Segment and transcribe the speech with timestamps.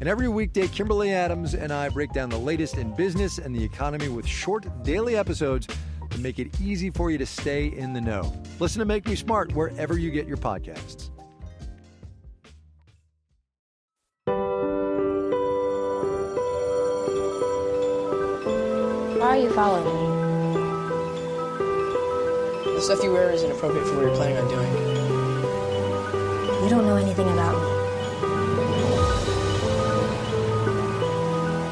[0.00, 3.64] And every weekday, Kimberly Adams and I break down the latest in business and the
[3.64, 5.66] economy with short daily episodes
[6.10, 8.32] to make it easy for you to stay in the know.
[8.60, 11.10] Listen to Make Me Smart wherever you get your podcasts.
[19.18, 19.90] Why are you following me?
[22.74, 24.72] The stuff you wear isn't appropriate for what you're planning on doing.
[26.62, 27.77] You don't know anything about me.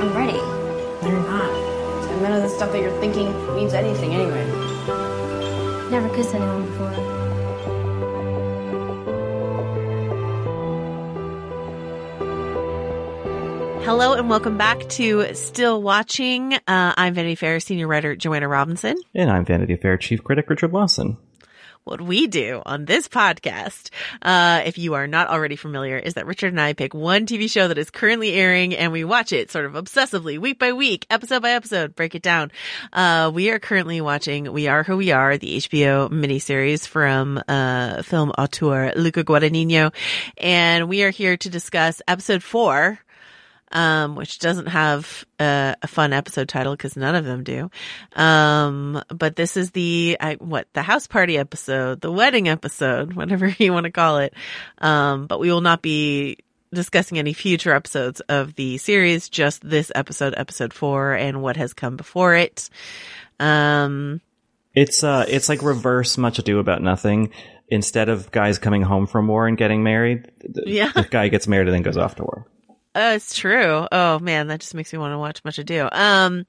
[0.06, 0.38] I'm ready.
[0.38, 1.50] No, you're not.
[2.12, 4.46] And none of the stuff that you're thinking means anything anyway.
[5.90, 6.92] Never kissed anyone before.
[13.82, 16.54] Hello and welcome back to Still Watching.
[16.54, 18.96] Uh, I'm Vanity Fair senior writer Joanna Robinson.
[19.12, 21.16] And I'm Vanity Fair chief critic Richard Lawson.
[21.86, 26.26] What we do on this podcast, uh, if you are not already familiar, is that
[26.26, 29.52] Richard and I pick one TV show that is currently airing and we watch it
[29.52, 32.50] sort of obsessively, week by week, episode by episode, break it down.
[32.92, 38.02] Uh, we are currently watching We Are Who We Are, the HBO miniseries from uh,
[38.02, 39.94] film auteur Luca Guadagnino,
[40.38, 42.98] and we are here to discuss episode four
[43.76, 47.70] um, which doesn't have a, a fun episode title because none of them do.
[48.14, 53.48] Um, but this is the I, what the house party episode, the wedding episode, whatever
[53.58, 54.32] you want to call it.
[54.78, 56.38] Um, but we will not be
[56.72, 61.74] discussing any future episodes of the series, just this episode, episode four, and what has
[61.74, 62.70] come before it.
[63.38, 64.20] Um,
[64.74, 67.32] It's uh, it's like reverse Much Ado About Nothing.
[67.68, 70.92] Instead of guys coming home from war and getting married, the, Yeah.
[70.94, 72.46] the guy gets married and then goes off to war.
[72.96, 73.86] Uh, it's true.
[73.92, 75.86] Oh man, that just makes me want to watch Much Ado.
[75.92, 76.46] Um,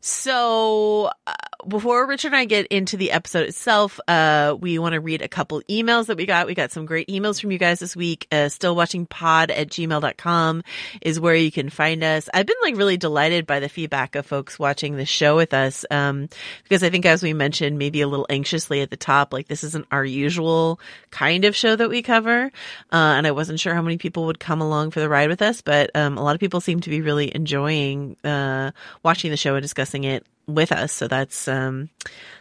[0.00, 1.32] so uh,
[1.66, 5.28] before Richard and I get into the episode itself, uh, we want to read a
[5.28, 6.46] couple emails that we got.
[6.46, 8.26] We got some great emails from you guys this week.
[8.30, 10.62] Uh, still watching pod at gmail.com
[11.02, 12.28] is where you can find us.
[12.32, 15.84] I've been like really delighted by the feedback of folks watching the show with us.
[15.90, 16.28] Um,
[16.62, 19.64] because I think as we mentioned, maybe a little anxiously at the top, like this
[19.64, 22.50] isn't our usual kind of show that we cover.
[22.92, 25.42] Uh, and I wasn't sure how many people would come along for the ride with
[25.42, 28.70] us, but, um, a lot of people seem to be really enjoying, uh,
[29.02, 30.92] watching the show and discussing it with us.
[30.92, 31.90] So that's, um,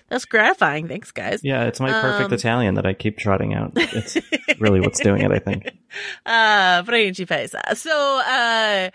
[0.09, 0.87] that's gratifying.
[0.87, 1.41] Thanks guys.
[1.43, 3.71] Yeah, it's my perfect Um, Italian that I keep trotting out.
[3.75, 4.17] It's
[4.59, 5.71] really what's doing it, I think.
[6.25, 6.83] Uh.
[6.83, 8.89] So, uh,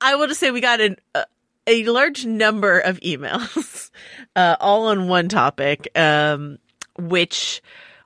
[0.00, 1.24] I will just say we got an, uh,
[1.66, 3.90] a large number of emails,
[4.36, 6.58] uh, all on one topic, um,
[6.98, 7.62] which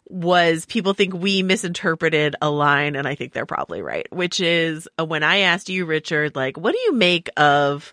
[0.08, 4.88] was people think we misinterpreted a line, and I think they're probably right, which is
[4.98, 7.92] uh, when I asked you, Richard, like, what do you make of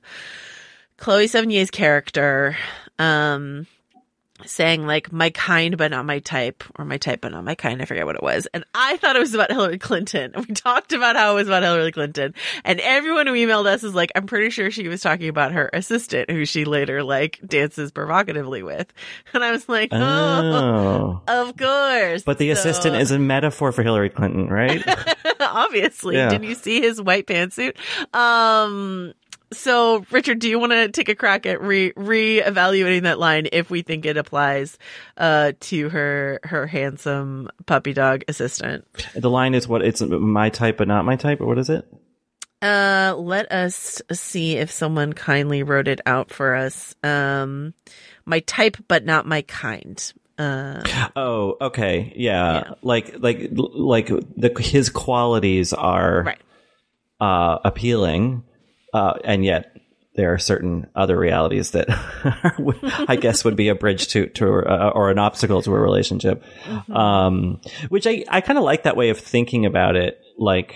[0.97, 2.57] Chloe Sevigny's character,
[2.99, 3.67] um,
[4.45, 7.81] saying like my kind but not my type or my type but not my kind
[7.81, 10.91] i forget what it was and i thought it was about hillary clinton we talked
[10.91, 12.33] about how it was about hillary clinton
[12.65, 15.69] and everyone who emailed us is like i'm pretty sure she was talking about her
[15.71, 18.91] assistant who she later like dances provocatively with
[19.33, 21.21] and i was like oh, Oh.
[21.27, 21.47] Oh.
[21.47, 22.23] Of course.
[22.23, 24.83] But the So- assistant is a metaphor for Hillary Clinton, right?
[25.39, 26.15] obviously.
[26.15, 26.29] Yeah.
[26.29, 27.75] Didn't you see his white pantsuit?
[28.13, 29.13] Um
[29.53, 33.69] so Richard, do you want to take a crack at re re-evaluating that line if
[33.69, 34.77] we think it applies
[35.17, 38.85] uh to her her handsome puppy dog assistant?
[39.15, 41.87] the line is what it's my type but not my type, or what is it?
[42.61, 46.95] Uh let us see if someone kindly wrote it out for us.
[47.03, 47.73] Um
[48.25, 50.13] my type but not my kind.
[50.37, 50.81] Uh
[51.15, 52.11] Oh, okay.
[52.15, 52.53] Yeah.
[52.53, 52.73] Yeah.
[52.81, 56.41] Like like like the his qualities are right.
[57.19, 58.43] uh appealing
[58.95, 59.71] uh and yet
[60.15, 61.87] there are certain other realities that
[63.09, 66.43] I guess would be a bridge to to uh, or an obstacle to a relationship.
[66.89, 67.59] Um
[67.89, 70.73] which I I kind of like that way of thinking about it like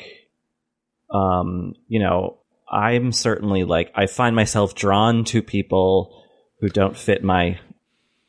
[1.13, 2.37] um you know,
[2.71, 6.23] I'm certainly like I find myself drawn to people
[6.59, 7.59] who don't fit my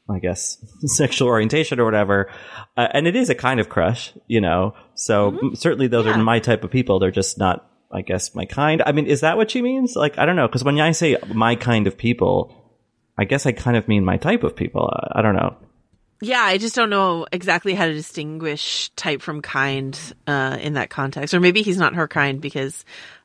[0.09, 0.57] I guess
[0.97, 2.31] sexual orientation or whatever.
[2.77, 4.75] Uh, and it is a kind of crush, you know.
[4.95, 6.15] So m- certainly those Yeah.
[6.19, 6.99] are my type of people.
[6.99, 8.83] They're just not, I guess, my kind.
[8.85, 9.97] I mean, is that what she means?
[9.97, 10.47] Like, I don't know.
[10.47, 12.55] Because when I say my kind of people,
[13.19, 14.89] I guess I kind of mean my type of people.
[14.93, 15.57] I, I don't know.
[16.23, 20.91] Yeah, I just don't know exactly how to distinguish type from kind uh, in that
[20.91, 21.33] context.
[21.33, 22.85] Or maybe he's not her kind because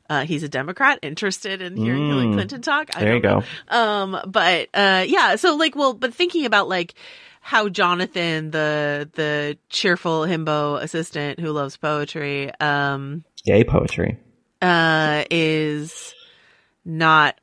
[0.09, 2.95] uh, he's a Democrat interested in hearing Hillary Clinton talk.
[2.95, 3.01] I Mm.
[3.01, 3.45] There you don't go.
[3.71, 3.77] know.
[3.77, 6.93] Um, but uh, yeah, so like, well, but thinking about like
[7.41, 14.17] how Jonathan, the the cheerful himbo assistant who loves poetry, um, Gay poetry.
[14.61, 16.13] Uh, is
[16.83, 17.39] not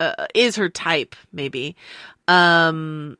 [0.00, 1.76] uh, is her type maybe.
[2.28, 3.16] Um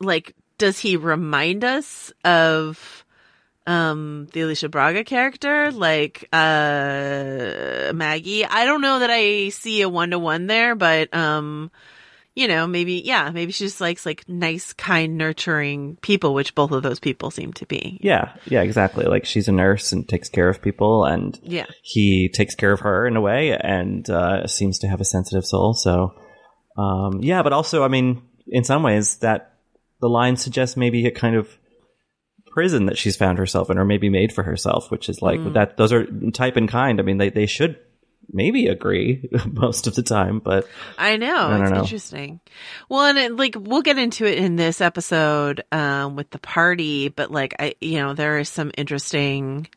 [0.00, 3.04] like does he remind us of
[3.66, 5.70] um the Alicia Braga character?
[5.70, 8.44] Like uh Maggie?
[8.44, 11.70] I don't know that I see a one to one there but um
[12.38, 16.70] you know maybe yeah maybe she just likes like nice kind nurturing people which both
[16.70, 19.04] of those people seem to be Yeah, yeah, exactly.
[19.04, 22.80] Like she's a nurse and takes care of people, and yeah he takes care of
[22.80, 25.74] her in a way, and uh, seems to have a sensitive soul.
[25.74, 26.14] So,
[26.76, 29.58] um, yeah, but also, I mean, in some ways, that
[30.00, 31.48] the line suggests maybe a kind of
[32.46, 35.76] prison that she's found herself in, or maybe made for herself, which is like that.
[35.76, 37.00] Those are type and kind.
[37.00, 37.78] I mean, they they should
[38.32, 40.66] maybe agree most of the time, but
[40.96, 41.48] I know.
[41.48, 41.80] I it's know.
[41.80, 42.40] interesting.
[42.88, 47.08] Well, and it, like we'll get into it in this episode um, with the party,
[47.08, 49.68] but like I, you know, there is some interesting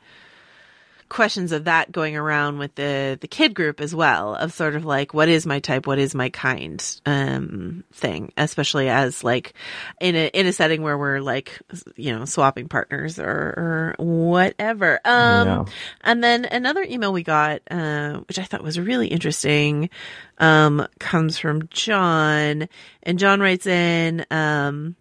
[1.12, 4.86] questions of that going around with the the kid group as well of sort of
[4.86, 9.54] like what is my type what is my kind um thing especially as like
[10.00, 11.60] in a in a setting where we're like
[11.98, 15.66] you know swapping partners or, or whatever um Yeah.
[16.02, 19.90] and then another email we got, uh, which I thought was really interesting,
[20.38, 22.70] um, comes from John.
[23.04, 24.96] And John writes in, um,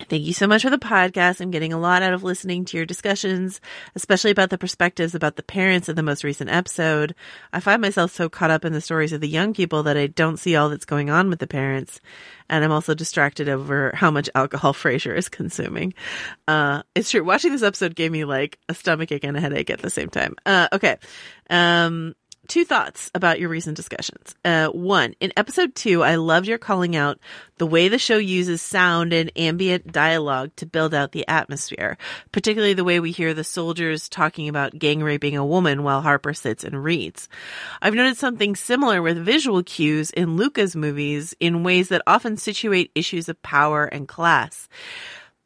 [0.00, 1.40] Thank you so much for the podcast.
[1.40, 3.60] I'm getting a lot out of listening to your discussions,
[3.94, 7.14] especially about the perspectives about the parents of the most recent episode.
[7.52, 10.08] I find myself so caught up in the stories of the young people that I
[10.08, 12.00] don't see all that's going on with the parents.
[12.50, 15.94] And I'm also distracted over how much alcohol Fraser is consuming.
[16.48, 17.24] Uh, it's true.
[17.24, 20.34] Watching this episode gave me like a stomachache and a headache at the same time.
[20.44, 20.98] Uh, okay.
[21.50, 22.14] Um,
[22.48, 24.34] two thoughts about your recent discussions.
[24.44, 27.18] Uh, one, in episode two, I loved your calling out
[27.58, 31.96] the way the show uses sound and ambient dialogue to build out the atmosphere,
[32.32, 36.34] particularly the way we hear the soldiers talking about gang raping a woman while Harper
[36.34, 37.28] sits and reads.
[37.80, 42.90] I've noted something similar with visual cues in Luca's movies in ways that often situate
[42.94, 44.68] issues of power and class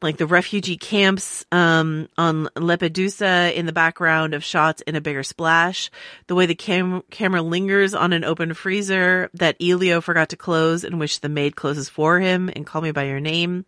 [0.01, 5.25] like the refugee camps um, on Lampedusa in the background of shots in a bigger
[5.25, 5.91] splash,
[6.29, 10.85] the way the cam- camera lingers on an open freezer that Elio forgot to close
[10.85, 13.65] and which the maid closes for him and Call Me By Your Name,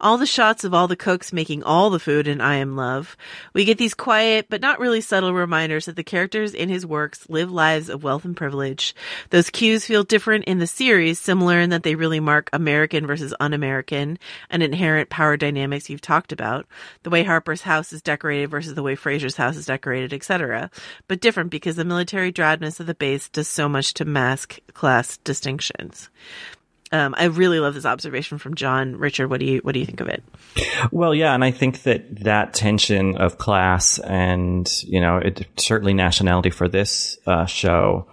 [0.00, 3.16] all the shots of all the cooks making all the food in I Am Love.
[3.52, 7.28] We get these quiet but not really subtle reminders that the characters in his works
[7.28, 8.94] live lives of wealth and privilege.
[9.28, 13.34] Those cues feel different in the series, similar in that they really mark American versus
[13.40, 14.18] un-American
[14.48, 16.66] and inherent power dynamics you've talked about,
[17.02, 20.70] the way Harper's house is decorated versus the way Fraser's house is decorated, etc.
[21.08, 25.16] But different because the military drabness of the base does so much to mask class
[25.18, 26.08] distinctions.
[26.92, 28.96] Um, I really love this observation from John.
[28.96, 30.22] Richard, what do you what do you think of it?
[30.92, 35.94] Well, yeah, and I think that that tension of class and you know it, certainly
[35.94, 38.06] nationality for this uh, show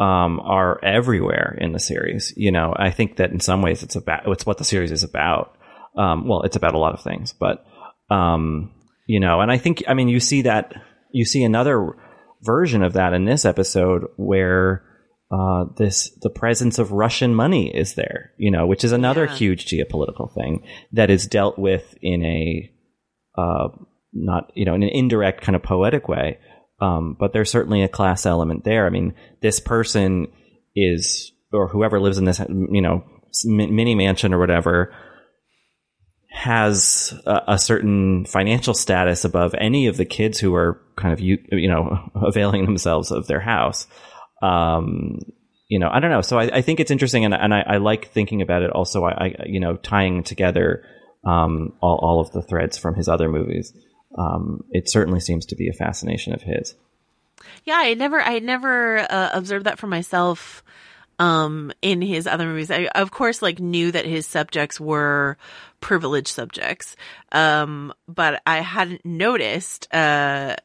[0.00, 2.32] um, are everywhere in the series.
[2.36, 5.04] You know, I think that in some ways it's about it's what the series is
[5.04, 5.57] about.
[5.98, 7.64] Um, well, it's about a lot of things, but
[8.10, 8.72] um,
[9.06, 10.72] you know, and I think I mean you see that
[11.12, 11.96] you see another
[12.42, 14.84] version of that in this episode where
[15.30, 19.34] uh, this the presence of Russian money is there, you know, which is another Yeah.
[19.34, 22.70] huge geopolitical thing that is dealt with in a
[23.36, 23.68] uh,
[24.12, 26.38] not you know in an indirect kind of poetic way.
[26.80, 28.86] Um, but there's certainly a class element there.
[28.86, 30.28] I mean, this person
[30.76, 33.04] is or whoever lives in this you know
[33.44, 34.94] mini mansion or whatever
[36.38, 41.18] has a, a certain financial status above any of the kids who are kind of
[41.18, 43.88] you you know availing themselves of their house.
[44.40, 45.18] Um,
[45.66, 46.22] you know, I don't know.
[46.22, 48.70] So I, I think it's interesting, and, and I, I like thinking about it.
[48.70, 50.84] Also, I, I you know tying together
[51.24, 53.72] um, all, all of the threads from his other movies.
[54.16, 56.76] Um, it certainly seems to be a fascination of his.
[57.64, 60.62] Yeah, I never, I never uh, observed that for myself.
[61.18, 65.36] Um, in his other movies, I of course like knew that his subjects were
[65.80, 66.96] privileged subjects.
[67.32, 70.56] Um, but I hadn't noticed uh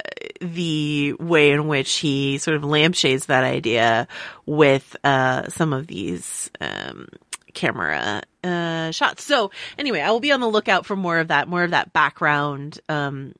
[0.41, 4.07] the way in which he sort of lampshades that idea
[4.45, 7.07] with uh some of these um
[7.53, 9.23] camera uh shots.
[9.23, 11.93] So anyway, I will be on the lookout for more of that, more of that
[11.93, 13.33] background um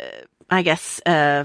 [0.00, 1.44] uh, I guess uh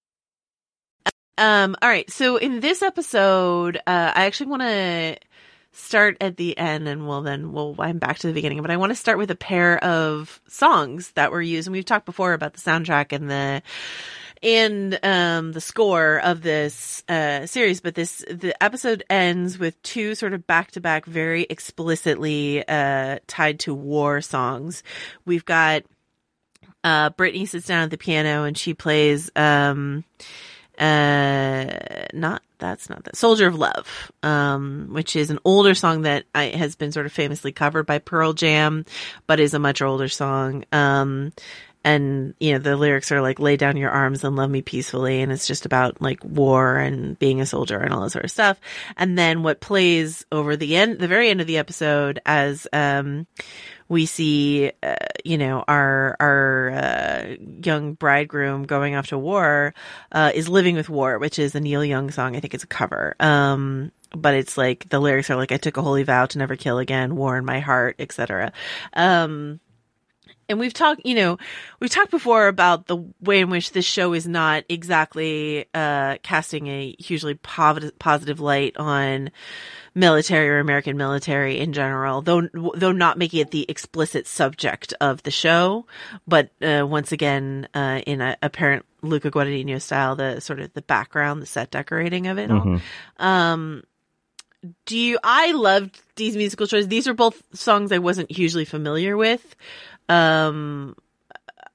[1.37, 2.09] Um, all right.
[2.11, 5.17] So in this episode, uh, I actually want to
[5.73, 8.77] start at the end and we'll then we'll wind back to the beginning, but I
[8.77, 11.67] want to start with a pair of songs that were used.
[11.67, 13.61] And we've talked before about the soundtrack and the,
[14.43, 20.15] and um the score of this uh series but this the episode ends with two
[20.15, 24.81] sort of back to back very explicitly uh tied to war songs
[25.25, 25.83] we've got
[26.83, 30.03] uh Britney sits down at the piano and she plays um
[30.81, 36.25] uh not that's not that soldier of love um which is an older song that
[36.33, 38.85] I, has been sort of famously covered by pearl jam
[39.27, 40.65] but is a much older song.
[40.71, 41.33] Um
[41.83, 45.21] and you know the lyrics are like lay down your arms and love me peacefully
[45.21, 48.31] and it's just about like war and being a soldier and all that sort of
[48.31, 48.59] stuff.
[48.97, 53.25] And then what plays over the end the very end of the episode as um
[53.91, 54.95] we see uh,
[55.25, 59.73] you know our our uh, young bridegroom going off to war
[60.13, 62.35] uh, is living with war which is a neil young song.
[62.35, 63.15] I think it's a cover.
[63.19, 66.57] Um but it's like the lyrics are like i took a holy vow to never
[66.57, 68.51] kill again war in my heart etc
[68.91, 69.61] um
[70.51, 71.37] and we've talked, you know,
[71.79, 76.67] we've talked before about the way in which this show is not exactly uh, casting
[76.67, 79.31] a hugely positive positive light on
[79.93, 85.23] military or American military in general, though though not making it the explicit subject of
[85.23, 85.85] the show.
[86.27, 90.81] But uh, once again, uh, in a apparent Luca Guadagnino style, the sort of the
[90.81, 92.79] background, the set decorating of it all.
[93.17, 93.83] Um,
[94.85, 95.17] do you?
[95.23, 96.87] I loved these musical choices.
[96.87, 99.55] These are both songs I wasn't hugely familiar with.
[100.07, 100.95] Um,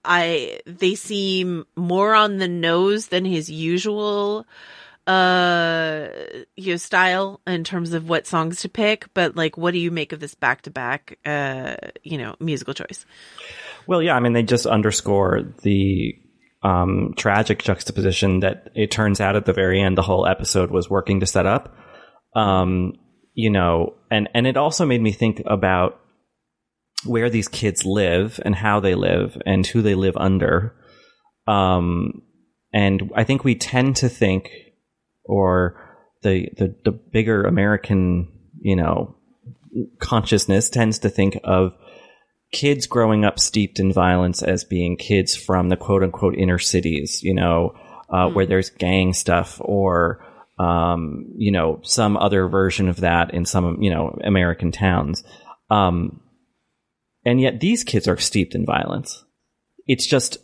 [0.05, 4.47] I they seem more on the nose than his usual
[5.07, 6.09] uh
[6.57, 9.91] you know style in terms of what songs to pick but like what do you
[9.91, 13.07] make of this back to back uh you know musical choice
[13.87, 16.15] Well, yeah, I mean, they just underscore the
[16.63, 20.91] um, tragic juxtaposition that it turns out at the very end the whole episode was
[20.91, 21.77] working to set up.
[22.35, 22.95] Um,
[23.35, 26.01] you know, and and it also made me think about
[27.05, 30.75] where these kids live and how they live and who they live under.
[31.47, 32.23] Um,
[32.73, 34.51] and I think we tend to think,
[35.29, 35.81] or
[36.23, 38.29] the the the bigger American,
[38.61, 39.17] you know,
[39.99, 41.73] consciousness tends to think of
[42.53, 47.23] kids growing up steeped in violence as being kids from the quote unquote inner cities,
[47.23, 47.75] you know,
[48.09, 50.25] uh, where there's gang stuff or,
[50.59, 55.25] um, you know, some other version of that in some, you know, American towns.
[55.71, 56.21] Um,
[57.25, 59.25] and yet these kids are steeped in violence.
[59.87, 60.39] It's just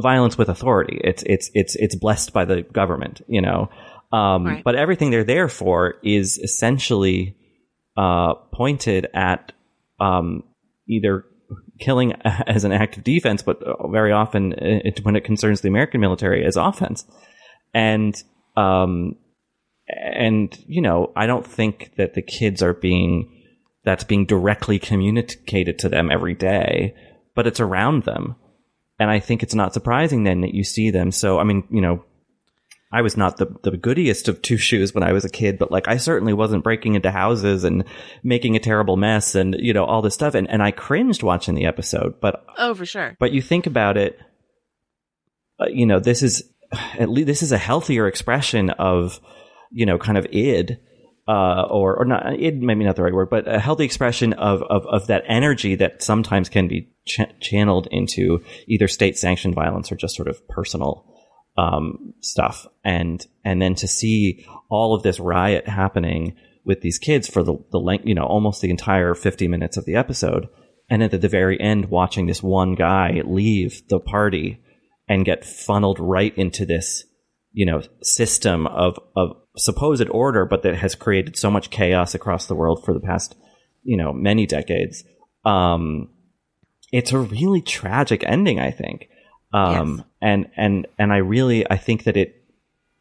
[0.00, 1.00] violence with authority.
[1.02, 3.68] It's, it's, it's, it's blessed by the government, you know.
[4.12, 4.64] Um, Right.
[4.64, 7.36] but everything they're there for is essentially
[7.96, 9.52] uh, pointed at
[10.00, 10.42] um,
[10.88, 11.24] either
[11.80, 15.68] killing as an act of defense, but uh, very often it, when it concerns the
[15.68, 17.04] American military as offense.
[17.74, 18.20] And
[18.56, 19.16] um,
[19.88, 23.42] and you know, I don't think that the kids are being
[23.84, 26.94] that's being directly communicated to them every day,
[27.34, 28.36] but it's around them.
[28.98, 31.10] And I think it's not surprising then that you see them.
[31.10, 32.04] So, I mean, you know,
[32.92, 35.70] I was not the, the goodiest of two shoes when I was a kid, but
[35.70, 37.84] like I certainly wasn't breaking into houses and
[38.22, 40.34] making a terrible mess and, you know, all this stuff.
[40.34, 42.44] And, and I cringed watching the episode, but.
[42.58, 43.16] Oh, for sure.
[43.18, 44.18] But you think about it,
[45.58, 46.42] uh, you know, this is,
[46.98, 49.20] at least this is a healthier expression of,
[49.70, 50.78] you know, kind of id.
[51.28, 54.60] Uh, or, or not, id maybe not the right word, but a healthy expression of,
[54.64, 59.92] of, of that energy that sometimes can be ch- channeled into either state sanctioned violence
[59.92, 61.06] or just sort of personal
[61.56, 67.28] um, stuff, and and then to see all of this riot happening with these kids
[67.28, 70.48] for the the length, you know, almost the entire fifty minutes of the episode,
[70.88, 74.62] and at the very end, watching this one guy leave the party
[75.08, 77.04] and get funneled right into this,
[77.52, 82.46] you know, system of of supposed order, but that has created so much chaos across
[82.46, 83.34] the world for the past,
[83.82, 85.04] you know, many decades.
[85.44, 86.08] Um,
[86.92, 89.08] it's a really tragic ending, I think.
[89.52, 90.06] Um, yes.
[90.20, 92.36] and, and, and I really, I think that it,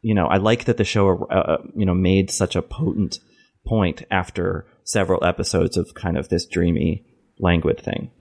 [0.01, 3.19] you know, I like that the show, uh, you know, made such a potent
[3.65, 7.05] point after several episodes of kind of this dreamy,
[7.39, 8.11] languid thing.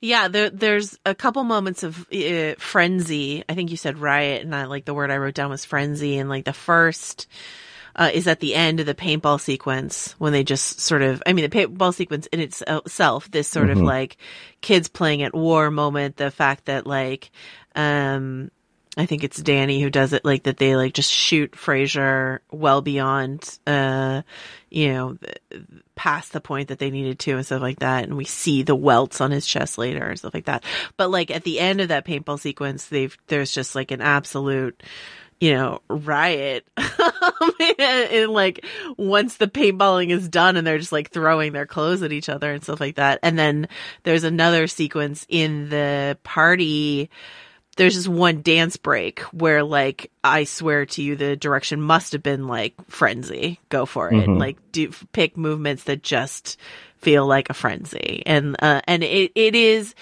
[0.00, 3.44] Yeah, there, there's a couple moments of uh, frenzy.
[3.48, 6.16] I think you said riot, and I like the word I wrote down was frenzy.
[6.16, 7.26] And like the first
[7.96, 11.32] uh, is at the end of the paintball sequence when they just sort of, I
[11.32, 13.80] mean, the paintball sequence in itself, this sort mm-hmm.
[13.80, 14.16] of like
[14.60, 17.30] kids playing at war moment, the fact that like,
[17.74, 18.50] um,
[18.96, 22.82] I think it's Danny who does it, like that they like just shoot Fraser well
[22.82, 24.22] beyond, uh,
[24.68, 25.16] you know,
[25.94, 28.04] past the point that they needed to and stuff like that.
[28.04, 30.64] And we see the welts on his chest later and stuff like that.
[30.96, 34.82] But like at the end of that paintball sequence, they've, there's just like an absolute,
[35.40, 36.68] you know, riot.
[37.78, 38.64] and like
[38.98, 42.52] once the paintballing is done and they're just like throwing their clothes at each other
[42.52, 43.18] and stuff like that.
[43.22, 43.66] And then
[44.02, 47.08] there's another sequence in the party.
[47.76, 52.22] There's just one dance break where like I swear to you the direction must have
[52.22, 53.58] been like frenzy.
[53.70, 54.14] Go for it.
[54.14, 54.36] Mm-hmm.
[54.36, 56.58] Like do pick movements that just
[56.98, 58.22] feel like a frenzy.
[58.26, 59.94] And uh and it it is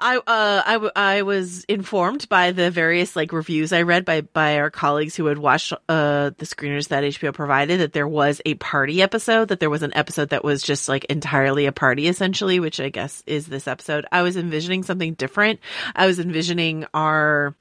[0.00, 4.22] I uh I, w- I was informed by the various like reviews I read by
[4.22, 8.40] by our colleagues who had watched uh the screeners that HBO provided that there was
[8.46, 12.08] a party episode that there was an episode that was just like entirely a party
[12.08, 14.06] essentially which I guess is this episode.
[14.10, 15.60] I was envisioning something different.
[15.94, 17.54] I was envisioning our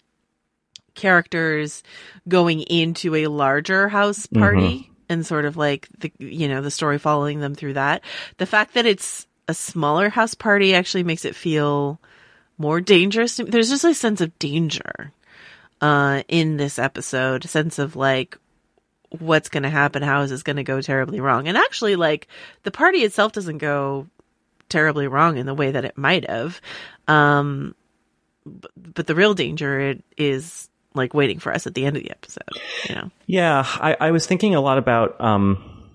[0.96, 1.84] characters
[2.28, 4.94] going into a larger house party mm-hmm.
[5.10, 8.02] and sort of like the you know the story following them through that.
[8.38, 12.00] The fact that it's a smaller house party actually makes it feel
[12.60, 13.38] more dangerous.
[13.38, 15.12] There's just a sense of danger
[15.82, 18.38] uh, in this episode, a sense of like
[19.18, 22.28] what's going to happen, how is this going to go terribly wrong, and actually, like
[22.64, 24.06] the party itself doesn't go
[24.68, 26.62] terribly wrong in the way that it might have.
[27.08, 27.74] Um,
[28.46, 32.12] but, but the real danger is like waiting for us at the end of the
[32.12, 32.44] episode.
[32.88, 33.12] You know?
[33.26, 35.88] Yeah, I, I was thinking a lot about um,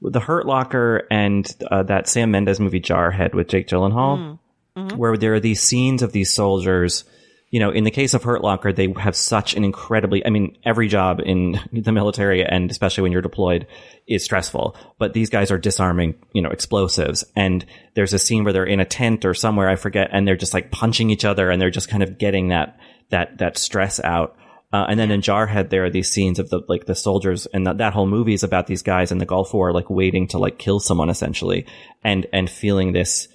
[0.00, 4.18] the Hurt Locker and uh, that Sam Mendes movie Jarhead with Jake Gyllenhaal.
[4.18, 4.38] Mm
[4.76, 4.96] mm-hmm.
[4.96, 7.04] where there are these scenes of these soldiers.
[7.50, 10.56] You know, in the case of Hurt Locker, they have such an incredibly, I mean,
[10.64, 13.66] every job in the military and especially when you're deployed
[14.06, 17.24] is stressful, but these guys are disarming, you know, explosives.
[17.34, 20.36] And there's a scene where they're in a tent or somewhere, I forget, and they're
[20.36, 22.78] just like punching each other and they're just kind of getting that,
[23.10, 24.36] that, that stress out.
[24.72, 27.66] Uh, and then in Jarhead, there are these scenes of the like the soldiers, and
[27.66, 30.38] that, that whole movie is about these guys in the Gulf War, like waiting to
[30.38, 31.66] like kill someone essentially,
[32.04, 33.26] and and feeling this,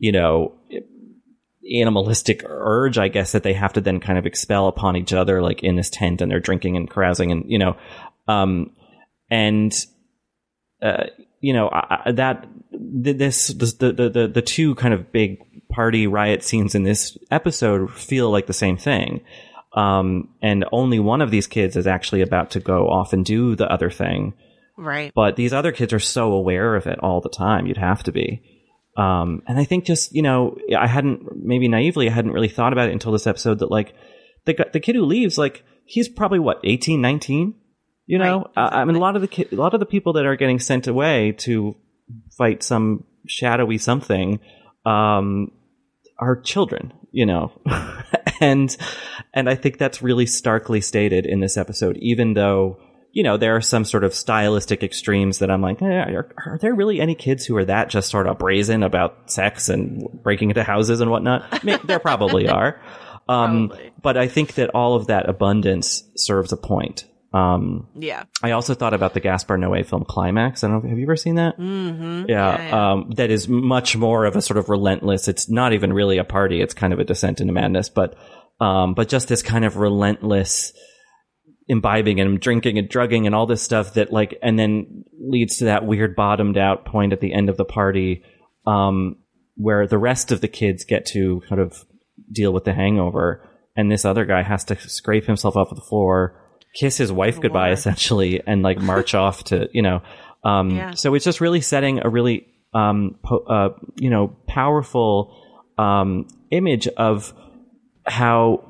[0.00, 0.52] you know,
[1.74, 5.42] animalistic urge, I guess, that they have to then kind of expel upon each other,
[5.42, 7.76] like in this tent, and they're drinking and carousing, and you know,
[8.28, 8.72] um,
[9.30, 9.72] and
[10.82, 11.04] uh,
[11.40, 15.38] you know I, that this, this the, the the the two kind of big
[15.70, 19.20] party riot scenes in this episode feel like the same thing.
[19.72, 23.54] Um, and only one of these kids is actually about to go off and do
[23.54, 24.34] the other thing.
[24.76, 25.12] Right.
[25.14, 27.66] But these other kids are so aware of it all the time.
[27.66, 28.42] You'd have to be.
[29.00, 32.74] Um, and I think just, you know, I hadn't, maybe naively, I hadn't really thought
[32.74, 33.94] about it until this episode that like
[34.44, 37.54] the, the kid who leaves, like he's probably what, 18, 19?
[38.04, 38.78] You know, right, exactly.
[38.78, 40.58] I mean, a lot of the ki- a lot of the people that are getting
[40.58, 41.76] sent away to
[42.36, 44.40] fight some shadowy something,
[44.84, 45.52] um,
[46.18, 47.52] are children, you know,
[48.40, 48.76] and,
[49.32, 52.78] and I think that's really starkly stated in this episode, even though,
[53.12, 56.58] you know, there are some sort of stylistic extremes that I'm like, eh, are, are
[56.60, 60.50] there really any kids who are that just sort of brazen about sex and breaking
[60.50, 61.44] into houses and whatnot?
[61.50, 62.80] I mean, there probably are.
[63.28, 63.92] Um, Probably.
[64.02, 67.04] but I think that all of that abundance serves a point.
[67.32, 68.24] Um, Yeah.
[68.42, 70.64] I also thought about the Gaspar Noé film Climax.
[70.64, 70.88] I don't know.
[70.90, 71.56] Have you ever seen that?
[71.58, 72.24] Mm-hmm.
[72.28, 75.28] Yeah, Um, that is much more of a sort of relentless.
[75.28, 76.60] It's not even really a party.
[76.60, 78.16] It's kind of a descent into madness, but,
[78.60, 80.72] um, but just this kind of relentless
[81.70, 85.66] imbibing and drinking and drugging and all this stuff that like, and then leads to
[85.66, 88.24] that weird bottomed out point at the end of the party,
[88.66, 89.16] um,
[89.54, 91.84] where the rest of the kids get to kind of
[92.32, 93.48] deal with the hangover.
[93.76, 96.42] And this other guy has to scrape himself off the floor,
[96.74, 100.02] kiss his wife goodbye, essentially, and like march off to, you know,
[100.44, 100.90] um, Yeah.
[100.94, 105.36] so it's just really setting a really, um, po- uh, you know, powerful,
[105.78, 107.32] um, image of
[108.06, 108.64] how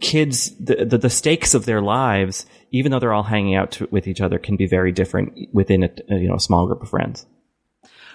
[0.00, 3.88] kids, the, the, the stakes of their lives, even though they're all hanging out to,
[3.90, 7.26] with each other, can be very different within a, you know, small group of friends.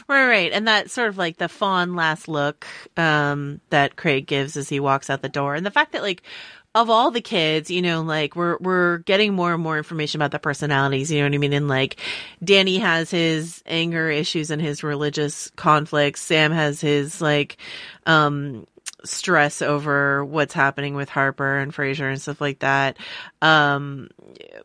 [0.07, 0.51] Right, right.
[0.51, 2.65] And that sort of like the fond last look
[2.97, 5.53] um, that Craig gives as he walks out the door.
[5.53, 6.23] And the fact that like
[6.75, 10.31] of all the kids, you know, like we're we're getting more and more information about
[10.31, 11.53] the personalities, you know what I mean?
[11.53, 11.99] And like
[12.43, 16.21] Danny has his anger issues and his religious conflicts.
[16.21, 17.57] Sam has his like
[18.05, 18.65] um
[19.03, 22.97] stress over what's happening with Harper and Fraser and stuff like that.
[23.41, 24.09] Um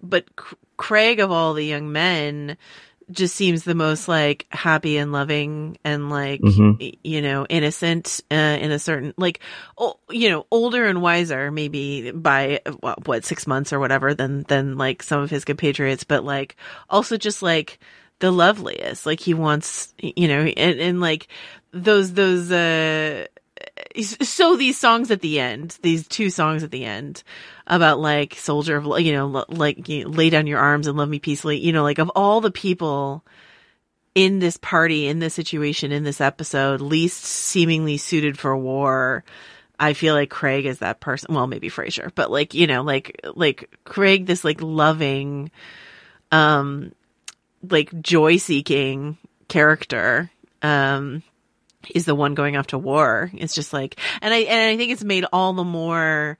[0.02, 2.56] but C- Craig of all the young men
[3.10, 6.96] just seems the most like happy and loving and like Mhm.
[7.04, 9.40] you know innocent uh, in a certain like
[9.76, 14.44] o- you know older and wiser maybe by what, what six months or whatever than
[14.44, 16.56] than like some of his compatriots but like
[16.88, 17.78] also just like
[18.20, 21.28] the loveliest like he wants you know and, and like
[21.72, 23.26] those those uh
[24.02, 27.22] so these songs at the end, these two songs at the end
[27.66, 31.08] about like soldier of, you know, like you know, lay down your arms and love
[31.08, 33.24] me peacefully, you know, like of all the people
[34.14, 39.24] in this party, in this situation, in this episode, least seemingly suited for war.
[39.78, 41.34] I feel like Craig is that person.
[41.34, 45.50] Well, maybe Fraser, but like, you know, like, like Craig, this like loving,
[46.30, 46.92] um,
[47.68, 50.30] like joy seeking character,
[50.62, 51.22] um,
[51.94, 53.30] is the one going off to war.
[53.34, 56.38] It's just like, and I and I think it's made all the more.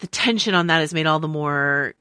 [0.00, 1.94] The tension on that is made all the more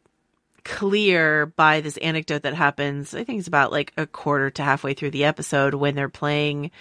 [0.63, 3.15] clear by this anecdote that happens.
[3.15, 6.71] I think it's about like a quarter to halfway through the episode when they're playing.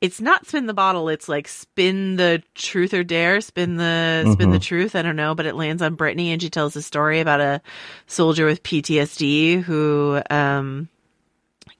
[0.00, 1.10] It's not spin the bottle.
[1.10, 4.96] It's like spin the truth or dare, spin the spin the truth.
[4.96, 7.60] I don't know, but it lands on Britney, and she tells a story about a
[8.06, 10.88] soldier with PTSD who, um,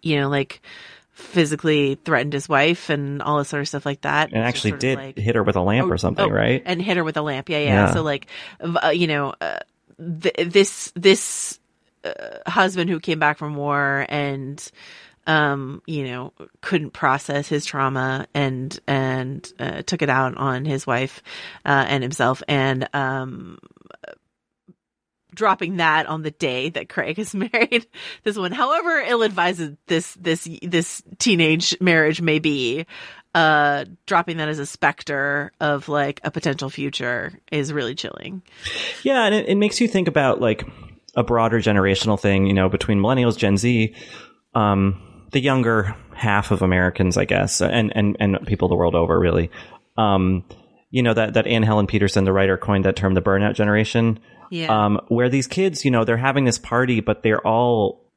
[0.03, 0.61] you know, like
[1.21, 4.33] physically threatened his wife and all this sort of stuff like that.
[4.33, 6.63] And actually did like- hit her with a lamp Oh, or something, oh, right?
[6.65, 7.49] And hit her with a lamp.
[7.49, 7.65] Yeah, yeah.
[7.87, 7.95] Yeah.
[7.95, 8.27] So like,
[8.61, 9.59] uh, you know, uh,
[9.99, 11.59] th- this this
[12.05, 12.11] uh,
[12.47, 14.71] husband who came back from war and
[15.27, 20.87] um you know couldn't process his trauma and and uh, took it out on his
[20.87, 21.23] wife
[21.67, 23.59] uh, and himself and um
[25.35, 27.87] dropping that on the day that Craig is married
[28.25, 32.87] this one however ill advised this this this teenage marriage may be
[33.35, 38.43] uh dropping that as a specter of like a potential future is really chilling
[39.03, 40.65] Yeah, and it, it makes you think about like
[41.17, 43.95] a broader generational thing, you know, between millennials, Gen Z,
[44.55, 49.19] um, the younger half of Americans, I guess, and and and people the world over,
[49.19, 49.51] really.
[49.97, 50.45] Um,
[50.91, 54.19] you know that that Anne Helen Petersen, the writer, coined that term, the burnout generation.
[54.51, 54.67] Yeah.
[54.67, 58.11] Um, where these kids, you know, they're having this party, but they're all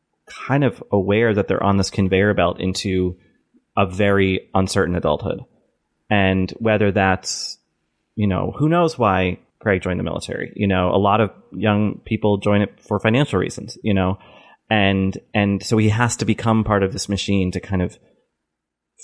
[0.47, 3.17] kind of aware that they're on this conveyor belt into
[3.77, 5.41] a very uncertain adulthood,
[6.09, 7.57] and whether that's
[8.15, 10.51] you know, who knows why Craig joined the military?
[10.55, 14.17] You know, a lot of young people join it for financial reasons, you know,
[14.69, 17.97] and, and so he has to become part of this machine to kind of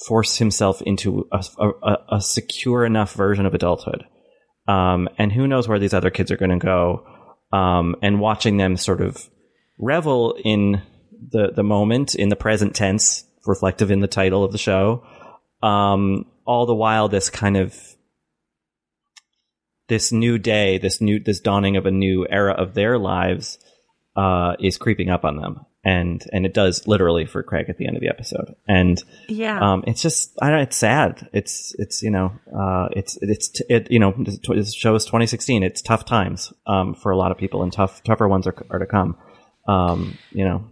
[0.07, 4.03] force himself into a, a, a secure enough version of adulthood.
[4.67, 7.05] Um, and who knows where these other kids are going to go.
[7.51, 9.27] Um, and watching them sort of
[9.79, 10.83] revel in
[11.31, 15.03] the, the moment in the present tense, reflective in the title of the show.
[15.63, 17.75] Um, all the while, this kind of
[19.87, 23.57] this new day, this new this dawning of a new era of their lives
[24.15, 27.87] uh, is creeping up on them, and and it does literally for Craig at the
[27.87, 31.29] end of the episode, and yeah um, it's just I don't know, it's sad.
[31.31, 35.63] It's it's you know uh, it's it's t- it you know this show is 2016.
[35.63, 38.79] It's tough times um, for a lot of people, and tough tougher ones are are
[38.79, 39.17] to come.
[39.67, 40.65] Um, you know,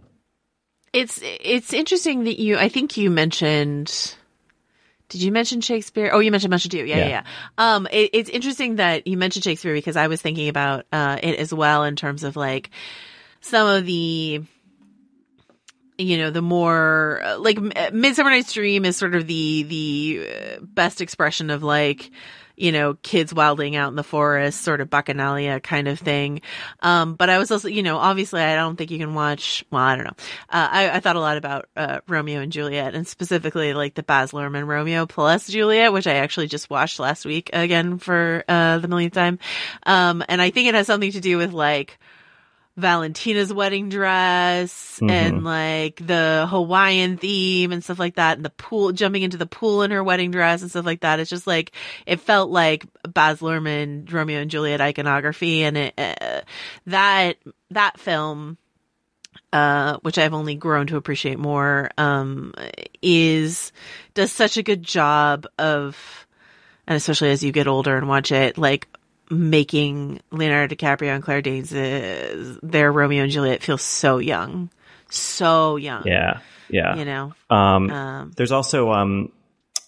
[0.92, 2.58] It's it's interesting that you.
[2.58, 4.14] I think you mentioned.
[5.08, 6.10] Did you mention Shakespeare?
[6.12, 6.78] Oh, you mentioned Much Ado.
[6.78, 6.96] Yeah, yeah.
[6.96, 7.08] Yeah.
[7.08, 7.22] yeah.
[7.56, 11.38] Um, it, it's interesting that you mentioned Shakespeare because I was thinking about uh, it
[11.38, 12.68] as well in terms of like
[13.40, 14.42] some of the
[15.98, 17.58] you know the more uh, like
[17.92, 22.10] midsummer night's dream is sort of the the uh, best expression of like
[22.56, 26.40] you know kids wilding out in the forest sort of bacchanalia kind of thing.
[26.80, 29.82] Um but i was also you know obviously i don't think you can watch well
[29.82, 30.16] i don't know.
[30.48, 34.02] Uh, I, I thought a lot about uh, romeo and juliet and specifically like the
[34.04, 38.78] baz luhrmann romeo plus juliet which i actually just watched last week again for uh
[38.78, 39.38] the millionth time.
[39.84, 41.98] Um and i think it has something to do with like
[42.78, 45.10] Valentina's wedding dress Mhm.
[45.10, 49.46] and like the Hawaiian theme and stuff like that, and the pool, jumping into the
[49.46, 51.18] pool in her wedding dress and stuff like that.
[51.18, 51.72] It's just like
[52.06, 56.40] it felt like Baz Luhrmann, Romeo and Juliet iconography, and it uh,
[56.86, 57.36] that
[57.72, 58.58] that film,
[59.52, 62.54] uh, which I've only grown to appreciate more, um,
[63.02, 63.72] is
[64.14, 66.26] does such a good job of,
[66.86, 68.86] and especially as you get older and watch it, like
[69.30, 74.70] making Leonardo DiCaprio and Claire Danes uh, their Romeo and Juliet feel so young,
[75.10, 76.06] so young.
[76.06, 76.96] Yeah, yeah.
[76.96, 77.34] you know.
[77.50, 79.32] Um, Um, there's also um,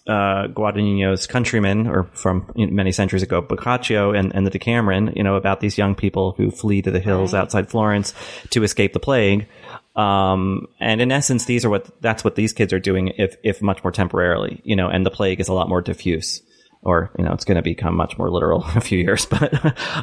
[0.06, 5.36] uh, Guadagnino's Countrymen, or from many centuries ago, Boccaccio and, and the Decameron, you know,
[5.36, 8.14] about these young people who flee to the hills outside Florence
[8.50, 9.48] to escape the plague.
[9.96, 13.60] Um, and in essence, these are what, that's what these kids are doing, if, if
[13.60, 16.42] much more temporarily, you know, and the plague is a lot more diffuse.
[16.82, 19.52] Or, you know, it's going to become much more literal in a few years, but,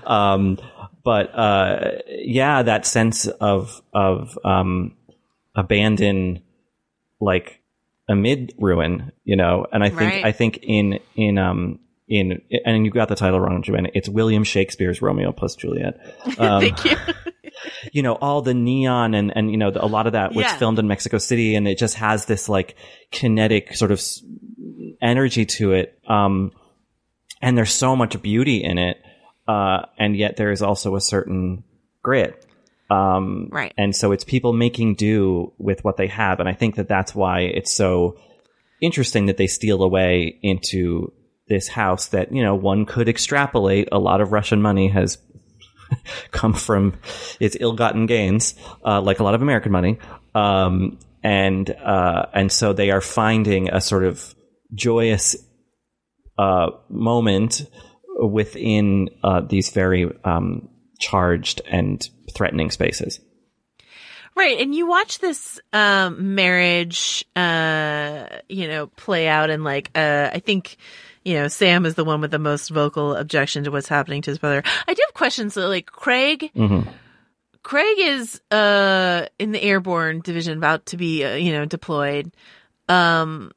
[0.07, 0.59] um,
[1.03, 4.95] but, uh, yeah, that sense of, of, um,
[5.55, 6.43] abandon,
[7.19, 7.61] like,
[8.07, 10.25] amid ruin, you know, and I think, Right.
[10.25, 13.89] I think in, in, um, in, and you got the title wrong, Joanna.
[13.93, 15.99] It's William Shakespeare's Romeo plus Juliet.
[16.37, 16.95] Um, Thank you.
[17.91, 20.43] you know, all the neon and, and, you know, the, a lot of that was
[20.45, 20.55] Yeah.
[20.57, 22.75] filmed in Mexico City and it just has this like
[23.11, 24.01] kinetic sort of
[25.01, 25.99] energy to it.
[26.07, 26.51] Um,
[27.41, 28.97] and there's so much beauty in it.
[29.47, 31.63] Uh, and yet there is also a certain
[32.03, 32.45] grit.
[32.89, 33.73] Um, Right.
[33.77, 36.39] and so it's people making do with what they have.
[36.39, 38.17] And I think that that's why it's so
[38.81, 41.11] interesting that they steal away into
[41.47, 45.17] this house that, you know, one could extrapolate a lot of Russian money has
[46.31, 46.93] come from
[47.39, 49.97] its ill-gotten gains, uh, like a lot of American money.
[50.35, 54.35] Um, and, uh, and so they are finding a sort of
[54.73, 55.35] joyous,
[56.37, 57.69] uh, moment
[58.19, 60.69] within, uh, these very, um,
[60.99, 63.19] charged and threatening spaces.
[64.35, 64.59] Right.
[64.59, 70.39] And you watch this um marriage uh you know play out and like uh I
[70.39, 70.77] think
[71.25, 74.31] you know Sam is the one with the most vocal objection to what's happening to
[74.31, 74.61] his brother.
[74.87, 76.87] I do have questions so like Craig Mm-hmm.
[77.63, 82.31] Craig is uh in the airborne division about to be uh, you know deployed.
[82.89, 83.51] Um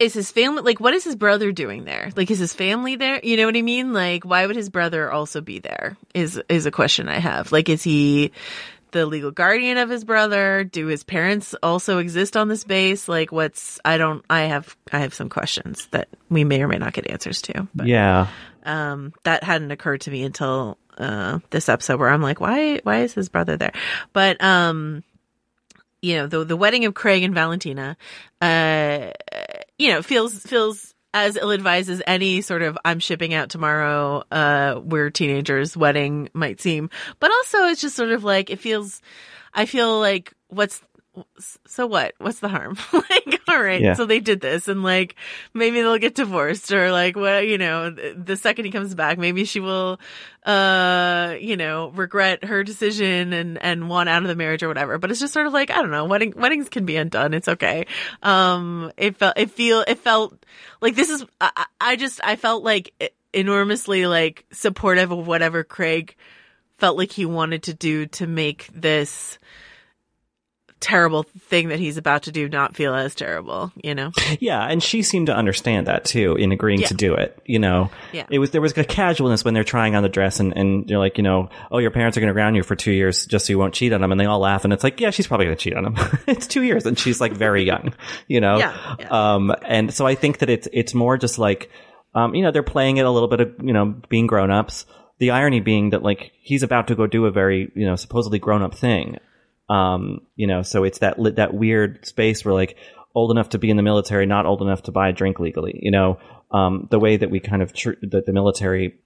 [0.00, 2.10] is his family like what is his brother doing there?
[2.16, 3.20] Like is his family there?
[3.22, 3.92] You know what I mean?
[3.92, 5.96] Like why would his brother also be there?
[6.14, 7.52] Is is a question I have.
[7.52, 8.32] Like is he
[8.92, 10.64] the legal guardian of his brother?
[10.64, 13.08] Do his parents also exist on this base?
[13.08, 16.78] Like what's I don't I have I have some questions that we may or may
[16.78, 17.68] not get answers to.
[17.74, 18.26] But Yeah.
[18.64, 23.02] um that hadn't occurred to me until uh this episode where I'm like, why why
[23.02, 23.72] is his brother there?
[24.14, 25.04] But um
[26.02, 27.96] you know, the the wedding of Craig and Valentina,
[28.40, 29.10] uh
[29.80, 34.22] you know, feels feels as ill advised as any sort of I'm shipping out tomorrow,
[34.30, 36.90] uh, we're teenagers wedding might seem.
[37.18, 39.00] But also it's just sort of like it feels
[39.54, 40.82] I feel like what's
[41.66, 42.14] so what?
[42.18, 42.76] What's the harm?
[42.92, 43.94] like, all right, Yeah.
[43.94, 45.16] so they did this, and like
[45.52, 49.44] maybe they'll get divorced, or like what you know, the second he comes back, maybe
[49.44, 49.98] she will,
[50.44, 54.98] uh, you know, regret her decision and and want out of the marriage or whatever.
[54.98, 57.34] But it's just sort of like I don't know, wedding weddings can be undone.
[57.34, 57.86] It's okay.
[58.22, 60.36] Um, it felt it feel it felt
[60.80, 62.92] like this is I, I I just I felt like
[63.32, 66.16] enormously like supportive of whatever Craig
[66.78, 69.38] felt like he wanted to do to make this
[70.80, 74.10] terrible thing that he's about to do not feel as terrible, you know?
[74.40, 76.86] Yeah, and she seemed to understand that too in agreeing Yeah.
[76.88, 77.38] to do it.
[77.44, 78.24] You know, Yeah.
[78.30, 80.98] it was there was a casualness when they're trying on the dress, and and you're
[80.98, 83.46] like, you know, oh, your parents are going to ground you for two years just
[83.46, 85.26] so you won't cheat on them, and they all laugh, and it's like, yeah, she's
[85.26, 85.96] probably going to cheat on him.
[86.26, 87.92] it's two years, and she's like very young,
[88.26, 88.58] you know.
[88.58, 89.34] Yeah, yeah.
[89.34, 91.70] Um, and so I think that it's it's more just like,
[92.14, 94.86] um, you know, they're playing it a little bit of you know being grown ups.
[95.18, 98.38] The irony being that like he's about to go do a very you know supposedly
[98.38, 99.18] grown up thing,
[99.70, 102.76] um, you know, so it's that that weird space where like
[103.14, 105.78] old enough to be in the military, not old enough to buy a drink legally.
[105.80, 106.18] You know,
[106.50, 108.98] um, the way that we kind of tr- that the military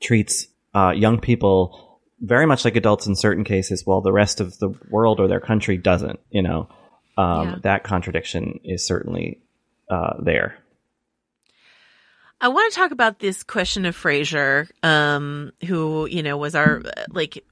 [0.00, 4.58] treats uh, young people very much like adults in certain cases, while the rest of
[4.58, 6.18] the world or their country doesn't.
[6.30, 6.68] You know,
[7.16, 7.54] um, Yeah.
[7.62, 9.40] that contradiction is certainly
[9.90, 10.56] uh, there.
[12.40, 16.82] I want to talk about this question of Fraser, um, who, you know, was our,
[17.08, 17.44] like,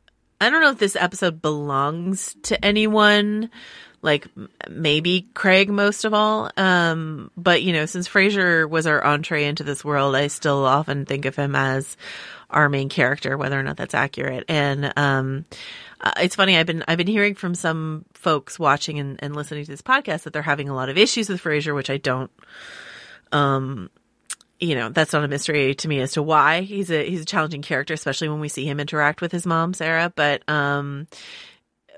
[0.43, 3.49] I don't know if this episode belongs to anyone,
[4.03, 4.27] like
[4.69, 6.51] maybe Craig most of all.
[6.57, 11.07] Um, but you know, since Fraser was our entree into this world, I still often
[11.07, 11.97] think of him as
[12.51, 14.45] our main character, whether or not that's accurate.
[14.49, 15.45] And um,
[16.01, 16.57] uh, it's funny.
[16.57, 20.25] I've been I've been hearing from some folks watching and, and listening to this podcast
[20.25, 22.33] that they're having a lot of issues with Fraser, which I don't.
[23.31, 23.91] Um,
[24.63, 27.27] you know, that's not a mystery to me as to why he's a he's a
[27.27, 30.13] challenging character, especially when we see him interact with his mom, Sarah.
[30.15, 31.09] But um,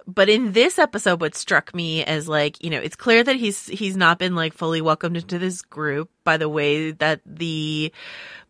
[0.06, 3.66] but in this episode, what struck me as like, you know, it's clear that he's
[3.66, 7.92] he's not been like fully welcomed into this group by the way that the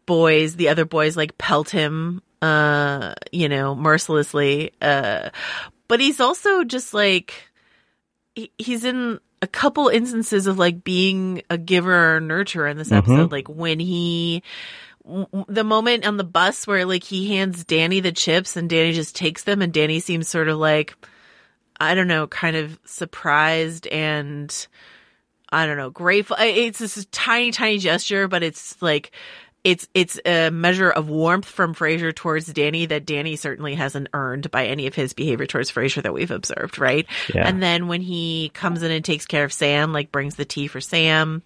[0.07, 4.73] boys, the other boys, like pelt him, uh, you know, mercilessly.
[4.81, 5.31] Uh,
[5.89, 7.35] but he's also just like
[8.37, 12.91] he, he's in a couple instances of like being a giver or nurturer in this
[12.91, 13.33] episode, mm-hmm.
[13.33, 14.43] like when he
[15.49, 19.15] the moment on the bus where like he hands Danny the chips and Danny just
[19.15, 20.97] takes them and Danny seems sort of like
[21.79, 24.67] I don't know, kind of surprised and
[25.53, 26.37] I don't know, grateful.
[26.41, 29.13] It's this tiny, tiny gesture, but it's like
[29.65, 34.51] it's it's a measure of warmth from Fraser towards Danny that Danny certainly hasn't earned
[34.51, 37.07] by any of his behavior towards Fraser that we've observed, right?
[37.35, 37.49] Yeah.
[37.49, 40.67] And then when he comes in and takes care of Sam, like brings the tea
[40.67, 41.43] for Sam.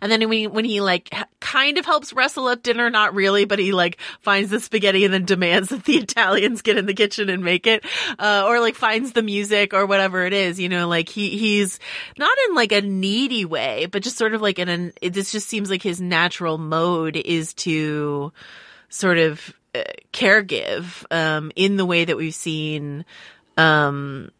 [0.00, 3.44] And then when he, when he like kind of helps wrestle up dinner, not really,
[3.44, 6.94] but he like finds the spaghetti and then demands that the Italians get in the
[6.94, 7.84] kitchen and make it,
[8.18, 11.78] uh, or like finds the music or whatever it is, you know, like he, he's
[12.18, 15.48] not in like a needy way, but just sort of like in an, this just
[15.48, 18.32] seems like his natural mode is to
[18.88, 23.04] sort of uh, caregive, um, in the way that we've seen,
[23.56, 24.30] um,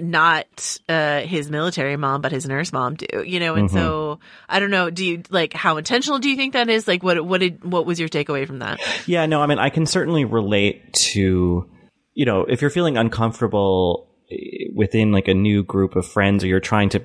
[0.00, 4.60] not uh his military mom but his nurse mom do you know and so i
[4.60, 7.40] don't know do you like how intentional do you think that is like what what
[7.40, 10.92] did what was your takeaway from that Yeah, no, I mean, I can certainly relate
[10.92, 11.68] to,
[12.14, 16.48] you know, if you're feeling uncomfortable eh, within like a new group of friends or
[16.48, 17.02] you're trying to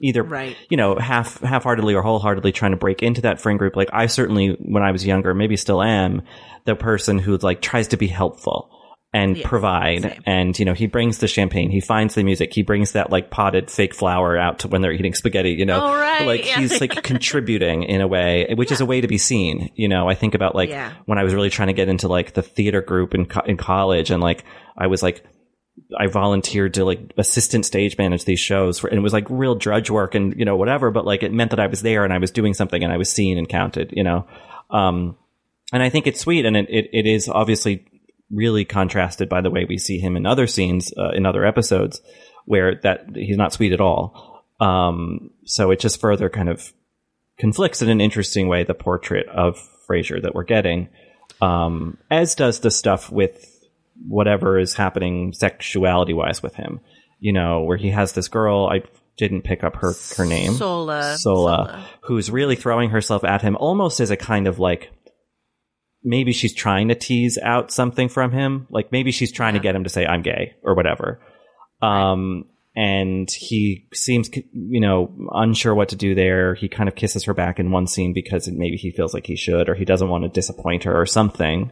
[0.00, 0.56] either, Right.
[0.68, 3.76] you know, half, half-heartedly or wholeheartedly trying to break into that friend group.
[3.76, 6.22] Like I certainly, when I was younger, maybe still am
[6.64, 8.68] the person who like tries to be helpful
[9.14, 10.02] and Yes, provide.
[10.02, 10.22] same.
[10.24, 13.30] And, you know, he brings the champagne, he finds the music, he brings that like
[13.30, 16.58] potted fake flower out to when they're eating spaghetti, you know, Oh, right, like yeah.
[16.60, 19.70] he's like contributing in a way, which is a way to be seen.
[19.74, 20.92] You know, I think about like Yeah.
[21.04, 23.56] when I was really trying to get into like the theater group in co- in
[23.56, 24.44] college, and like
[24.78, 25.24] I was like.
[25.98, 29.54] I volunteered to like assistant stage manage these shows for, and it was like real
[29.54, 32.12] drudge work and, you know, whatever, but like it meant that I was there and
[32.12, 34.26] I was doing something and I was seen and counted, you know?
[34.70, 35.16] Um,
[35.72, 37.86] and I think it's sweet and it, it, it is obviously
[38.32, 42.00] really contrasted by the way we see him in other scenes, uh, in other episodes
[42.44, 44.44] where that he's not sweet at all.
[44.60, 46.72] Um, so it just further kind of
[47.38, 50.88] conflicts in an interesting way the portrait of Fraser that we're getting,
[51.40, 53.48] um, as does the stuff with
[54.06, 56.80] whatever is happening sexuality wise with him.
[57.20, 58.66] You know, where he has this girl.
[58.66, 58.82] I
[59.16, 60.54] didn't pick up her her name.
[60.54, 61.16] Sola.
[61.18, 64.90] Sola, who's really throwing herself at him almost as a kind of like
[66.04, 68.66] maybe she's trying to tease out something from him.
[68.70, 71.20] Like maybe she's trying to get him to say I'm gay or whatever.
[71.80, 76.54] Um and he seems you know unsure what to do there.
[76.54, 79.36] He kind of kisses her back in one scene because maybe he feels like he
[79.36, 81.70] should or he doesn't want to disappoint her or something.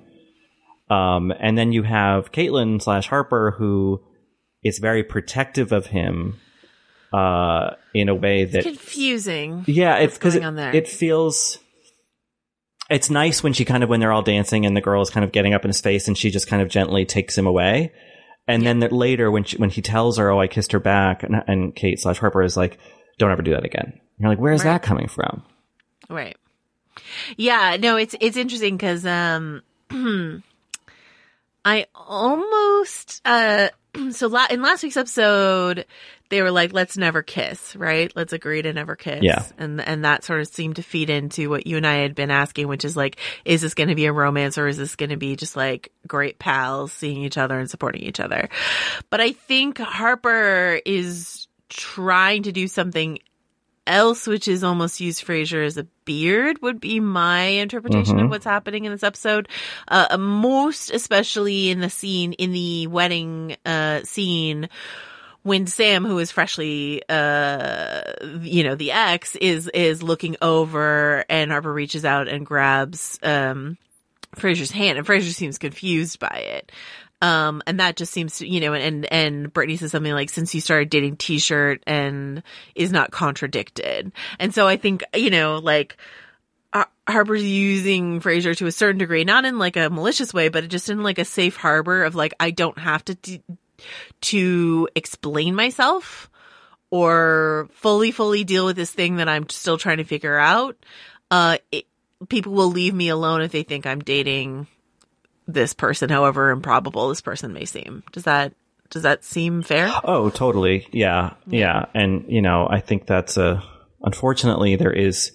[0.89, 4.03] Um and then you have Caitlin slash Harper who
[4.63, 6.39] is very protective of him
[7.13, 11.59] uh in a way that confusing yeah, it's because it, it feels.
[12.91, 15.25] It's nice when she kind of when they're all dancing and the girl is kind
[15.25, 17.93] of getting up in his face and she just kind of gently takes him away,
[18.49, 21.23] and then that later when she, when he tells her, "Oh, I kissed her back,"
[21.23, 22.79] and, and Kate slash Harper is like,
[23.19, 25.45] "Don't ever do that again." And you're like, "Where's that coming from?"
[26.09, 26.37] Right.
[27.37, 29.63] Yeah, no, it's it's interesting because um
[31.65, 33.69] I almost uh
[34.11, 35.87] so la- in last week's episode
[36.29, 38.13] they were like let's never kiss, right?
[38.15, 39.23] Let's agree to never kiss.
[39.23, 39.45] Yeah.
[39.59, 42.31] And and that sort of seemed to feed into what you and I had been
[42.31, 45.11] asking which is like is this going to be a romance or is this going
[45.11, 48.49] to be just like great pals seeing each other and supporting each other?
[49.11, 53.19] But I think Harper is trying to do something
[53.87, 58.45] else, which is almost used Fraser as a beard, would be my interpretation of what's
[58.45, 59.49] happening in this episode.
[59.89, 64.69] Uh, most especially in the scene, in the wedding uh, scene,
[65.43, 68.03] when Sam, who is freshly, uh,
[68.43, 73.79] you know, the ex, is is looking over, and Harper reaches out and grabs um,
[74.35, 76.73] Fraser's hand, and Fraser seems confused by it.
[77.23, 80.55] Um, and that just seems to, you know, and, and Britney says something like, since
[80.55, 82.43] you started dating t-shirt and
[82.75, 84.13] is not contradicted.
[84.39, 85.99] And so I think, you know, like,
[87.11, 90.89] Harper's using Fraser to a certain degree, not in like a malicious way, but just
[90.89, 93.41] in like a safe harbor of like I don't have to
[94.21, 96.31] to explain myself
[96.91, 100.77] or fully fully deal with this thing that I'm still trying to figure out.
[101.31, 101.87] Uh, it,
[102.29, 104.67] people will leave me alone if they think I'm dating
[105.53, 108.03] this person, however improbable this person may seem.
[108.13, 108.53] Does that
[108.91, 109.91] does that seem fair?
[110.03, 110.87] Oh, totally.
[110.93, 113.63] Yeah, yeah, and you know, I think that's a.
[114.03, 115.31] Unfortunately, there is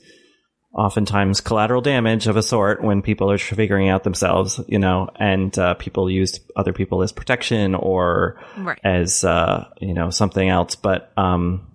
[0.73, 5.57] oftentimes collateral damage of a sort when people are figuring out themselves, you know, and
[5.57, 8.79] uh, people use other people as protection or Right.
[8.83, 10.75] as uh, you know something else.
[10.75, 11.71] But um,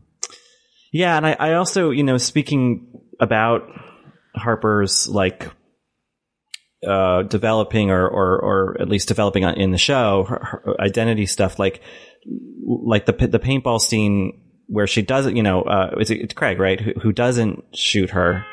[0.92, 3.62] yeah, and I, I also, you know, speaking about
[4.36, 5.48] Harper's like
[6.86, 11.58] uh, developing or, or or at least developing in the show her, her identity stuff
[11.58, 11.82] like
[12.66, 16.58] like the the paintball scene where she doesn't you know uh, is it, it's Craig
[16.58, 18.44] right who, who doesn't shoot her.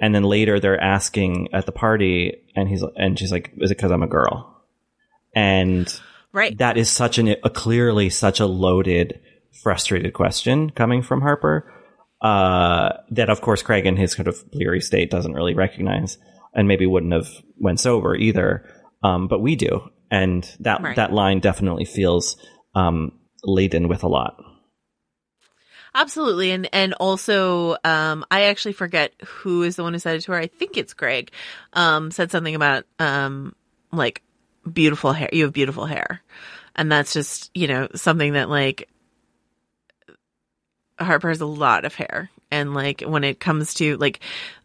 [0.00, 3.78] And then later they're asking at the party and he's and she's like is it
[3.78, 4.62] because I'm a girl?
[5.34, 5.88] And
[6.32, 6.58] Right.
[6.58, 9.20] that is such an a clearly such a loaded
[9.62, 11.72] frustrated question coming from Harper
[12.20, 16.18] uh, that of course Craig in his kind of bleary state doesn't really recognize
[16.54, 17.28] and maybe wouldn't have
[17.58, 18.68] went sober either
[19.02, 20.96] um, but we do and that Right.
[20.96, 22.36] that line definitely feels
[22.74, 23.12] um,
[23.44, 24.36] laden with a lot
[25.96, 26.50] Absolutely.
[26.50, 30.32] And and also um I actually forget who is the one who said it to
[30.32, 30.38] her.
[30.38, 31.30] I think it's Greg.
[31.72, 33.54] Um said something about um
[33.92, 34.22] like
[34.70, 35.28] beautiful hair.
[35.32, 36.20] You have beautiful hair.
[36.74, 38.88] And that's just, you know, something that like
[40.98, 42.30] Harper has a lot of hair.
[42.50, 44.20] And like when it comes to like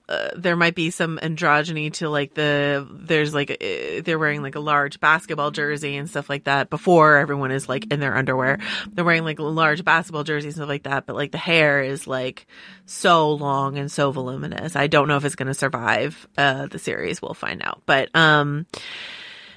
[0.09, 4.55] uh, there might be some androgyny to like the there's like uh, they're wearing like
[4.55, 8.57] a large basketball jersey and stuff like that before everyone is like in their underwear.
[8.91, 12.07] They're wearing like large basketball jerseys and stuff like that but like the hair is
[12.07, 12.47] like
[12.87, 14.75] so long and so voluminous.
[14.75, 17.21] I don't know if it's going to survive uh the series.
[17.21, 17.83] We'll find out.
[17.85, 18.65] But um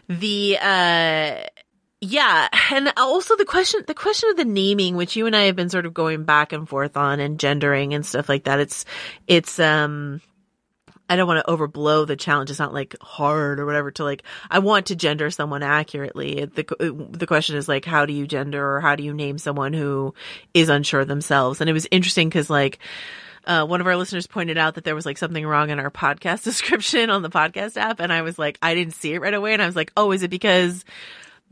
[0.09, 1.49] the uh
[2.05, 5.57] yeah, and also the question the question of the naming, which you and I have
[5.57, 8.61] been sort of going back and forth on, and gendering and stuff like that.
[8.61, 8.85] It's
[9.29, 10.21] it's um
[11.13, 12.49] I don't want to overblow the challenge.
[12.49, 14.23] It's not like hard or whatever to like.
[14.51, 16.47] I want to gender someone accurately.
[16.47, 19.75] the The question is like, how do you gender or how do you name someone
[19.75, 20.15] who
[20.55, 21.61] is unsure themselves?
[21.61, 22.79] And it was interesting because like.
[23.45, 25.91] Uh, one of our listeners pointed out that there was like something wrong in our
[25.91, 29.35] podcast description on the podcast app, and I was like, I didn't see it right
[29.35, 30.85] away, and I was like, oh, is it because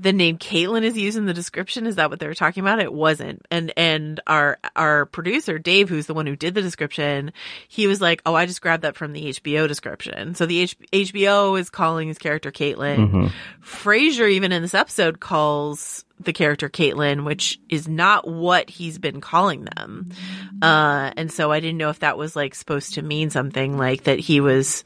[0.01, 1.87] the name Caitlin is used in the description.
[1.87, 2.81] Is that what they were talking about?
[2.81, 3.47] It wasn't.
[3.51, 7.33] And and our our producer Dave, who's the one who did the description,
[7.69, 10.77] he was like, "Oh, I just grabbed that from the HBO description." So the H-
[10.93, 12.97] HBO is calling his character Caitlin.
[12.97, 13.27] Mm-hmm.
[13.61, 19.21] Fraser, even in this episode, calls the character Caitlin, which is not what he's been
[19.21, 20.11] calling them.
[20.61, 24.05] Uh, and so I didn't know if that was like supposed to mean something, like
[24.05, 24.85] that he was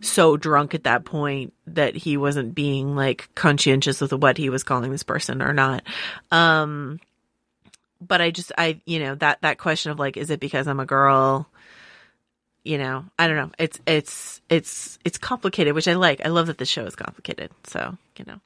[0.00, 4.62] so drunk at that point that he wasn't being like conscientious with what he was
[4.62, 5.82] calling this person or not.
[6.30, 7.00] Um,
[8.00, 10.80] but I just, I, you know, that, that question of like, is it because I'm
[10.80, 11.48] a girl?
[12.62, 13.50] You know, I don't know.
[13.58, 16.20] It's, it's, it's, it's complicated, which I like.
[16.24, 17.50] I love that the show is complicated.
[17.64, 18.40] So, you know.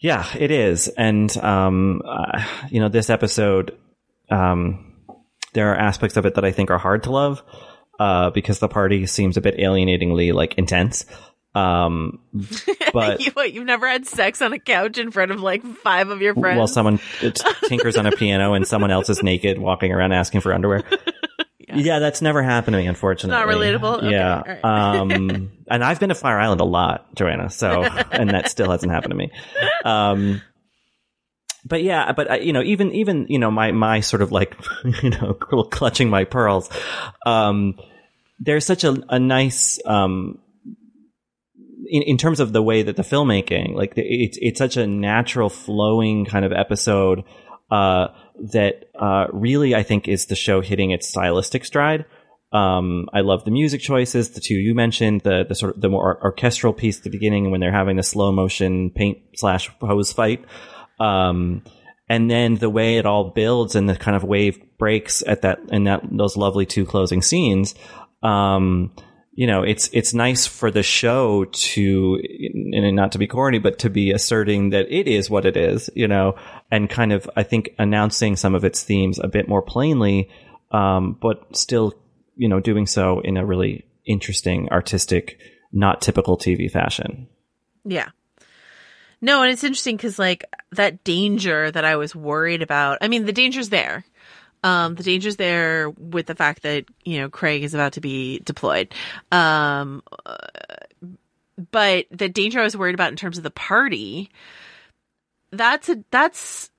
[0.00, 0.88] Yeah, it is.
[0.88, 3.76] And, um, uh, you know, this episode,
[4.30, 4.94] um,
[5.54, 7.42] there are aspects of it that I think are hard to love,
[7.98, 11.06] uh, because the party seems a bit alienatingly, like, intense.
[11.56, 12.18] Um,
[12.92, 16.10] but you, what, you've never had sex on a couch in front of like five
[16.10, 16.58] of your friends?
[16.58, 20.42] while someone it tinkers on a piano and someone else is naked walking around asking
[20.42, 20.82] for underwear.
[21.68, 21.98] Yeah.
[21.98, 23.38] that's never happened to me, unfortunately.
[23.38, 23.98] Not relatable?
[23.98, 24.42] Okay, Yeah.
[24.62, 24.64] right.
[25.00, 27.50] um, and I've been to Fire Island a lot, Joanna.
[27.50, 29.30] So, and that still hasn't happened to me.
[29.84, 30.42] Um,
[31.64, 34.54] but yeah, but uh, you know, even even you know, my my sort of like
[35.02, 36.70] you know, clutching my pearls.
[37.24, 37.78] Um,
[38.38, 40.38] there's such a, a nice um,
[41.88, 44.86] in, in terms of the way that the filmmaking, like the, it's it's such a
[44.86, 47.24] natural flowing kind of episode
[47.70, 48.08] uh,
[48.52, 52.04] that uh, really I think is the show hitting its stylistic stride.
[52.52, 55.88] Um, I love the music choices, the two you mentioned, the the sort of the
[55.88, 60.12] more orchestral piece at the beginning when they're having the slow motion paint slash hose
[60.12, 60.44] fight.
[61.00, 61.62] Um,
[62.08, 65.58] and then the way it all builds and the kind of wave breaks at that
[65.70, 67.74] and that those lovely two closing scenes.
[68.22, 68.92] Um,
[69.32, 72.20] you know, it's it's nice for the show to,
[72.72, 75.90] and not to be corny, but to be asserting that it is what it is,
[75.94, 76.36] you know,
[76.70, 80.30] and kind of I think announcing some of its themes a bit more plainly,
[80.70, 81.94] um, but still,
[82.36, 85.38] you know, doing so in a really interesting, artistic,
[85.72, 87.28] not typical TV fashion.
[87.84, 88.08] Yeah.
[89.20, 92.98] No, and it's interesting because like that danger that I was worried about.
[93.00, 94.04] I mean, the danger's there.
[94.62, 98.40] Um, the danger's there with the fact that you know Craig is about to be
[98.40, 98.92] deployed.
[99.30, 100.36] Um, uh,
[101.70, 104.30] but the danger I was worried about in terms of the party,
[105.56, 106.70] that's a that's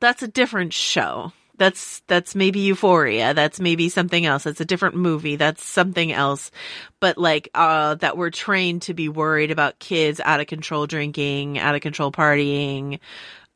[0.00, 1.32] that's a different show.
[1.58, 3.34] That's that's maybe Euphoria.
[3.34, 4.44] That's maybe something else.
[4.44, 5.36] That's a different movie.
[5.36, 6.50] That's something else.
[6.98, 11.58] But like uh that we're trained to be worried about kids out of control drinking,
[11.58, 12.98] out of control partying,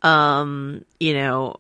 [0.03, 1.57] um, you know,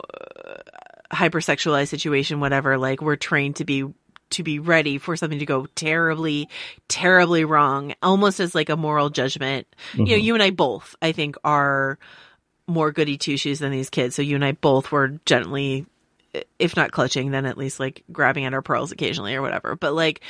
[1.10, 2.78] hypersexualized situation whatever.
[2.78, 3.84] Like we're trained to be
[4.30, 6.48] to be ready for something to go terribly,
[6.88, 9.66] terribly wrong, almost as like a moral judgment.
[9.92, 10.06] Mm-hmm.
[10.06, 11.98] You know, you and I both, I think, are
[12.66, 14.14] more goody two shoes than these kids.
[14.14, 15.86] So you and I both were gently,
[16.58, 19.76] if not clutching, then at least like grabbing at our pearls occasionally or whatever.
[19.76, 20.20] But like,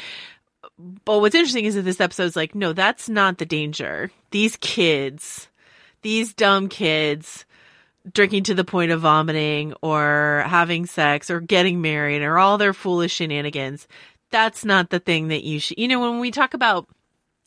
[1.04, 4.10] but what's interesting is that this episode's like, no, that's not the danger.
[4.30, 5.48] These kids,
[6.02, 7.44] these dumb kids,
[8.12, 12.72] drinking to the point of vomiting or having sex or getting married or all their
[12.72, 13.88] foolish shenanigans.
[14.30, 16.88] That's not the thing that you should, you know, when we talk about,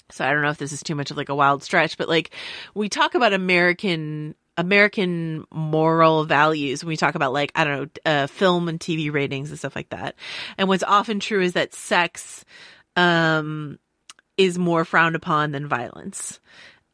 [0.10, 2.10] so I don't know if this is too much of like a wild stretch, but
[2.10, 2.32] like
[2.74, 8.12] we talk about American, American moral values when we talk about like, I don't know,
[8.12, 10.16] uh, film and TV ratings and stuff like that.
[10.58, 12.44] And what's often true is that sex,
[12.98, 13.80] um,
[14.38, 16.40] is more frowned upon than violence.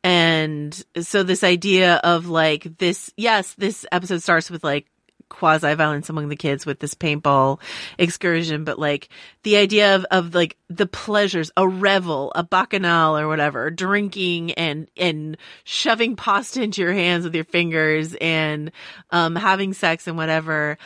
[0.03, 4.86] And so this idea of like this, yes, this episode starts with like
[5.30, 7.59] quasi violence among the kids with this paintball
[7.97, 9.09] excursion, but like
[9.43, 14.88] the idea of, of like the pleasures, a revel, a bacchanal or whatever, drinking and,
[14.95, 18.71] and shoving pasta into your hands with your fingers and,
[19.11, 20.78] um, having sex and whatever.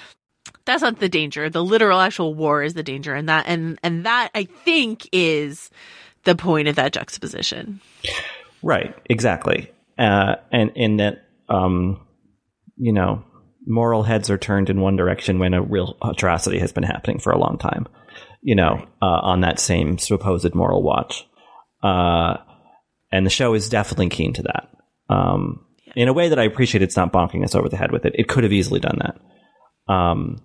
[0.65, 1.49] That's not the danger.
[1.49, 3.13] The literal actual war is the danger.
[3.13, 5.69] And that, and, and that I think is
[6.23, 7.81] the point of that juxtaposition.
[8.61, 9.71] Right, exactly.
[9.97, 12.05] Uh, and in that, um,
[12.77, 13.23] you know,
[13.69, 17.31] moral heads are turned in one direction when a real atrocity has been happening for
[17.31, 17.87] a long time,
[18.41, 21.25] you know, uh, on that same supposed moral watch.
[21.81, 22.37] Uh,
[23.11, 24.69] and the show is definitely keen to that.
[25.09, 25.65] Um,
[25.95, 28.15] in a way that I appreciate it's not bonking us over the head with it.
[28.17, 29.93] It could have easily done that.
[29.93, 30.41] Um,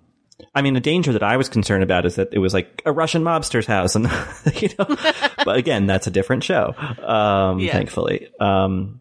[0.54, 2.92] I mean, the danger that I was concerned about is that it was like a
[2.92, 4.04] Russian mobster's house, and
[4.60, 4.86] you know.
[5.44, 6.74] but again, that's a different show.
[7.02, 7.72] Um, yeah.
[7.72, 9.00] Thankfully, um,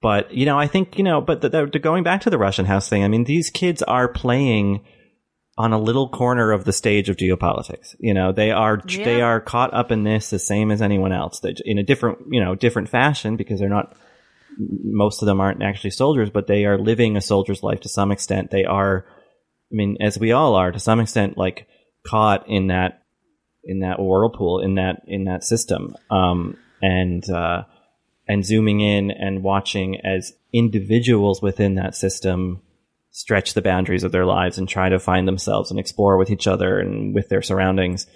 [0.00, 1.20] but you know, I think you know.
[1.20, 4.08] But the, the, going back to the Russian house thing, I mean, these kids are
[4.08, 4.84] playing
[5.56, 7.96] on a little corner of the stage of geopolitics.
[7.98, 9.04] You know, they are yeah.
[9.04, 12.18] they are caught up in this the same as anyone else, they, in a different
[12.30, 13.96] you know different fashion because they're not.
[14.60, 18.10] Most of them aren't actually soldiers, but they are living a soldier's life to some
[18.10, 18.50] extent.
[18.50, 19.04] They are
[19.70, 21.66] I mean, as we all are to some extent, like
[22.06, 23.02] caught in that
[23.64, 27.64] in that whirlpool in that in that system, um, and uh,
[28.28, 32.60] and zooming in and watching as individuals within that system
[33.10, 36.46] stretch the boundaries of their lives and try to find themselves and explore with each
[36.46, 38.06] other and with their surroundings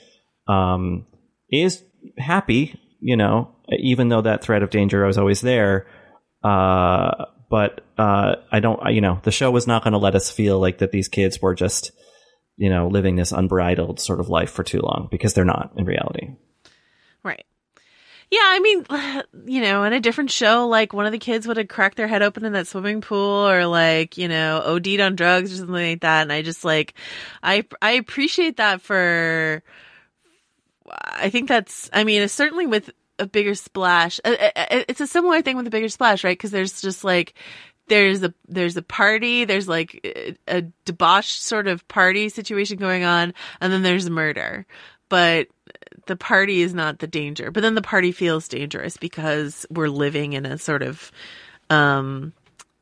[0.46, 1.06] um,
[1.50, 1.82] is
[2.18, 5.86] happy, you know, even though that threat of danger is always there.
[6.44, 10.30] Uh, but uh, I don't, you know, the show was not going to let us
[10.30, 11.92] feel like that these kids were just,
[12.56, 15.84] you know, living this unbridled sort of life for too long because they're not in
[15.84, 16.36] reality.
[18.32, 18.86] Yeah, I mean,
[19.44, 22.08] you know, in a different show, like one of the kids would have cracked their
[22.08, 25.74] head open in that swimming pool or like, you know, OD'd on drugs or something
[25.74, 26.22] like that.
[26.22, 26.94] And I just like,
[27.42, 29.62] I, I appreciate that for,
[30.90, 34.18] I think that's, I mean, certainly with a bigger splash.
[34.24, 36.36] Uh, uh, uh, it's a similar thing with a bigger splash, right?
[36.36, 37.34] Because there's just like
[37.88, 43.34] there's a there's a party, there's like a debauched sort of party situation going on,
[43.60, 44.64] and then there's murder.
[45.10, 45.48] But
[46.06, 47.50] the party is not the danger.
[47.50, 51.10] But then the party feels dangerous because we're living in a sort of
[51.70, 52.32] um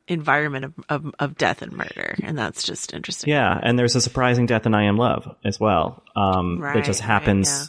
[0.07, 2.15] environment of, of, of, death and murder.
[2.23, 3.31] And that's just interesting.
[3.31, 3.57] Yeah.
[3.61, 6.03] And there's a surprising death in I Am Love as well.
[6.17, 7.65] Um, right, that just happens right, yeah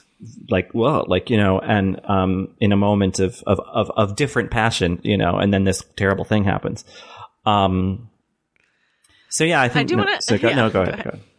[0.50, 4.50] like well like you know and um in a moment of of of, of different
[4.50, 6.84] passion you know and then this terrible thing happens
[7.44, 8.08] um
[9.28, 10.94] so yeah i think I do no, wanna, so go, yeah, no go, go ahead,
[10.94, 11.04] ahead.
[11.04, 11.31] Go ahead.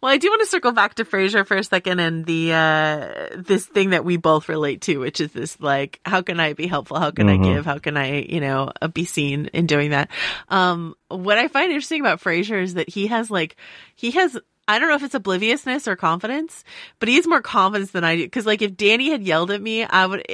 [0.00, 3.36] Well, I do want to circle back to Fraser for a second and the uh
[3.36, 6.66] this thing that we both relate to, which is this like, how can I be
[6.66, 6.98] helpful?
[6.98, 7.42] How can mm-hmm.
[7.42, 7.66] I give?
[7.66, 10.10] How can I, you know, be seen in doing that?
[10.48, 13.56] Um, what I find interesting about Fraser is that he has like
[13.94, 16.64] he has I don't know if it's obliviousness or confidence,
[16.98, 18.28] but he has more confidence than I do.
[18.28, 20.26] Cause like if Danny had yelled at me, I would,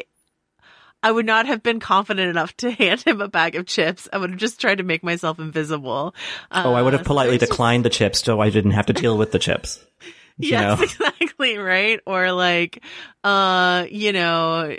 [1.03, 4.09] I would not have been confident enough to hand him a bag of chips.
[4.13, 6.15] I would have just tried to make myself invisible.
[6.51, 7.93] Uh, oh, I would have uh, politely so declined just...
[7.93, 9.85] the chips so I didn't have to deal with the chips.
[10.39, 10.85] yes, know?
[11.09, 12.01] exactly, right?
[12.07, 12.83] Or like,
[13.25, 14.77] uh, you know,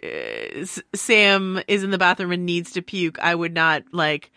[0.93, 3.19] Sam is in the bathroom and needs to puke.
[3.19, 4.31] I would not like,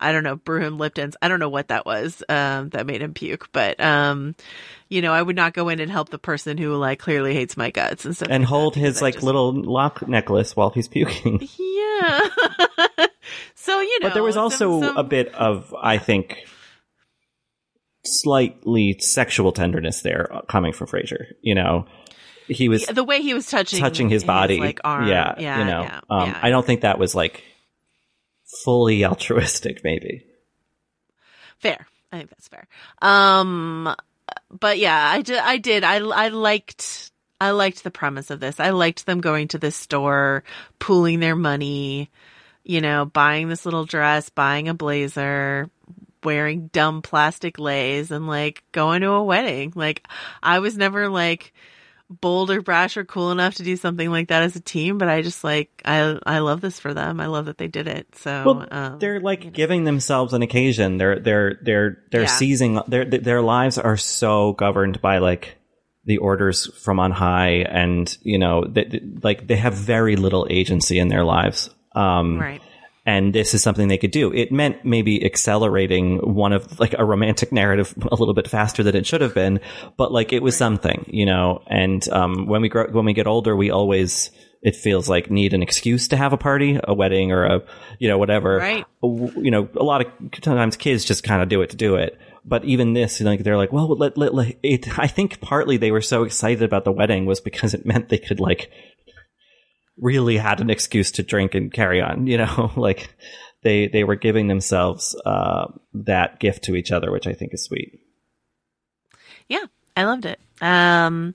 [0.00, 1.16] I don't know, brew him Lipton's.
[1.20, 4.34] I don't know what that was um, that made him puke, but um,
[4.88, 7.56] you know, I would not go in and help the person who like clearly hates
[7.56, 8.28] my guts and stuff.
[8.30, 11.40] and hold because his like just- little lock necklace while he's puking.
[11.58, 12.28] yeah.
[13.54, 16.38] so you know, but there was also some- a bit of, I think,
[18.04, 21.26] slightly sexual tenderness there uh, coming from Fraser.
[21.42, 21.86] You know,
[22.46, 24.58] he was the way he was touching touching his body.
[24.58, 25.06] like arm.
[25.06, 26.38] Yeah, yeah, you know, yeah, um, yeah.
[26.42, 27.44] I don't think that was like
[28.64, 29.82] fully altruistic.
[29.84, 30.26] Maybe.
[31.58, 31.86] Fair.
[32.12, 32.66] I think that's fair.
[33.00, 33.94] Um,
[34.50, 35.38] but yeah, I did.
[35.38, 35.84] I did.
[35.84, 37.12] I I liked.
[37.40, 38.60] I liked the premise of this.
[38.60, 40.44] I liked them going to this store,
[40.78, 42.10] pooling their money,
[42.64, 45.70] you know, buying this little dress, buying a blazer,
[46.22, 49.72] wearing dumb plastic leis, and like going to a wedding.
[49.74, 50.06] Like,
[50.42, 51.54] I was never like
[52.10, 55.08] bold or brash or cool enough to do something like that as a team, but
[55.08, 57.20] I just like I I love this for them.
[57.20, 58.08] I love that they did it.
[58.16, 60.96] So Well, um, they're like giving themselves an occasion.
[60.98, 62.26] They're they're they're they're Yeah.
[62.26, 65.56] seizing their their lives are so governed by like
[66.04, 70.46] the orders from on high, and you know, they, they- like they have very little
[70.50, 71.70] agency in their lives.
[71.94, 72.62] Um, right.
[73.06, 74.32] And this is something they could do.
[74.32, 78.94] It meant maybe accelerating one of like a romantic narrative a little bit faster than
[78.94, 79.60] it should have been,
[79.96, 81.62] but like it was something, you know.
[81.66, 84.30] And um, when we grow, when we get older, we always
[84.62, 87.62] it feels like need an excuse to have a party, a wedding, or a
[87.98, 88.58] you know whatever.
[88.58, 88.84] Right.
[89.02, 92.18] You know, a lot of times kids just kind of do it to do it.
[92.44, 94.98] But even this, like they're like, well, let, let, let it.
[94.98, 98.18] I think partly they were so excited about the wedding was because it meant they
[98.18, 98.70] could like
[100.00, 102.26] really had an excuse to drink and carry on.
[102.26, 103.14] You know, like
[103.62, 107.64] they they were giving themselves uh, that gift to each other, which I think is
[107.64, 108.00] sweet.
[109.48, 109.64] Yeah,
[109.96, 110.40] I loved it.
[110.60, 111.34] Um,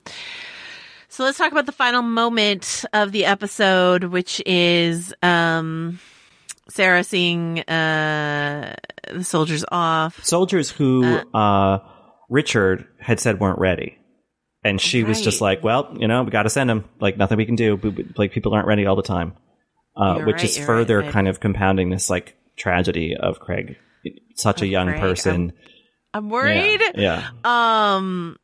[1.08, 5.98] so let's talk about the final moment of the episode, which is um,
[6.68, 8.74] Sarah seeing uh,
[9.12, 10.22] the soldiers off.
[10.24, 11.04] Soldiers who
[11.34, 11.78] uh,
[12.28, 13.98] Richard had said weren't ready.
[14.66, 16.84] And she was just like, "Well, you know, we got to send them.
[17.00, 17.76] Like nothing we can do.
[17.76, 19.34] We- we- Like people aren't ready all the time."
[19.96, 21.10] Uh, which right, is further right.
[21.12, 23.76] Kind of compounding this like tragedy of Craig,
[24.34, 25.00] such a young Craig.
[25.00, 25.52] person.
[26.12, 26.82] I'm worried.
[26.96, 28.36] Yeah, Um,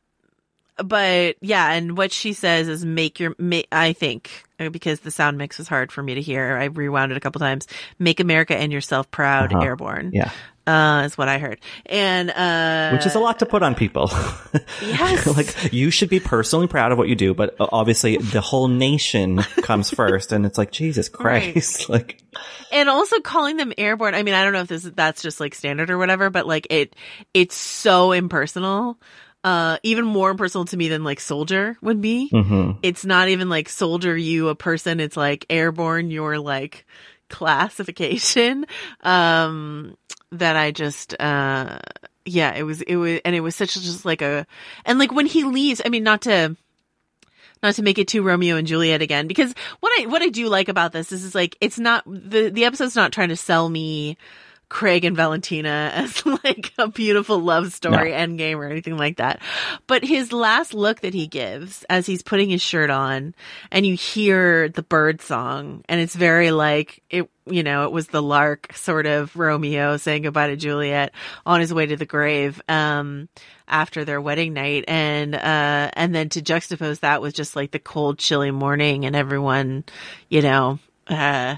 [0.83, 4.31] but yeah, and what she says is make your, ma- I think,
[4.69, 6.57] because the sound mix was hard for me to hear.
[6.57, 7.67] I rewound it a couple times.
[7.99, 9.63] Make America and yourself proud, Uh-huh.
[9.63, 10.11] airborne.
[10.13, 10.31] yeah.
[10.65, 11.59] Uh, is what I heard.
[11.87, 14.09] And, uh, which is a lot to put on people.
[14.81, 15.27] Yes.
[15.27, 18.69] like you should be personally proud of what you do, but uh, obviously the whole
[18.69, 22.21] nation comes first, and it's like Jesus Christ, like
[22.71, 24.15] and also calling them airborne.
[24.15, 26.67] I mean, I don't know if this that's just like standard or whatever, but like
[26.69, 26.95] it,
[27.33, 28.97] it's so impersonal.
[29.43, 32.29] Uh, even more impersonal to me than like soldier would be.
[32.31, 32.77] mhm.
[32.81, 35.01] It's not even like soldier you a person.
[35.01, 36.85] It's like airborne your like
[37.29, 38.65] classification.
[39.01, 39.97] Um,
[40.31, 41.79] that I just, uh,
[42.25, 44.47] yeah, it was, it was, and it was such just like a,
[44.85, 46.55] and like when he leaves, I mean, not to,
[47.61, 50.47] not to make it too Romeo and Juliet again, because what I what I do
[50.47, 53.69] like about this is, is like it's not the the episode's not trying to sell
[53.69, 54.17] me
[54.73, 58.17] Craig and Valentina as like a beautiful love story No.
[58.17, 59.39] end game or anything like that.
[59.85, 63.35] But his last look that he gives as he's putting his shirt on
[63.71, 68.07] and you hear the bird song and it's very like it you know, it was
[68.07, 71.11] the lark sort of Romeo saying goodbye to Juliet
[71.45, 72.59] on his way to the grave.
[72.67, 73.29] Um
[73.67, 77.79] after their wedding night and uh and then to juxtapose that with just like the
[77.79, 79.83] cold chilly morning and everyone
[80.29, 81.55] you know uh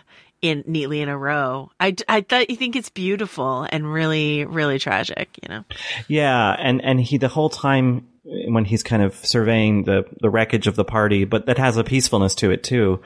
[0.50, 4.80] in neatly in a row i i thought you think it's beautiful and really really
[4.80, 5.64] tragic you know
[6.08, 10.68] yeah, and and he the whole time when he's kind of surveying the the wreckage
[10.68, 13.02] of the party, but that has a peacefulness to it too.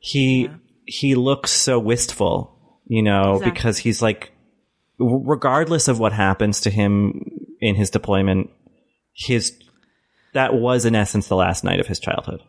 [0.00, 0.50] He
[0.86, 3.50] he looks so wistful, you know, Exactly.
[3.50, 4.32] because he's like,
[4.98, 7.22] regardless of what happens to him
[7.60, 8.50] in his deployment,
[9.14, 9.56] his
[10.34, 12.40] that was in essence the last night of his childhood.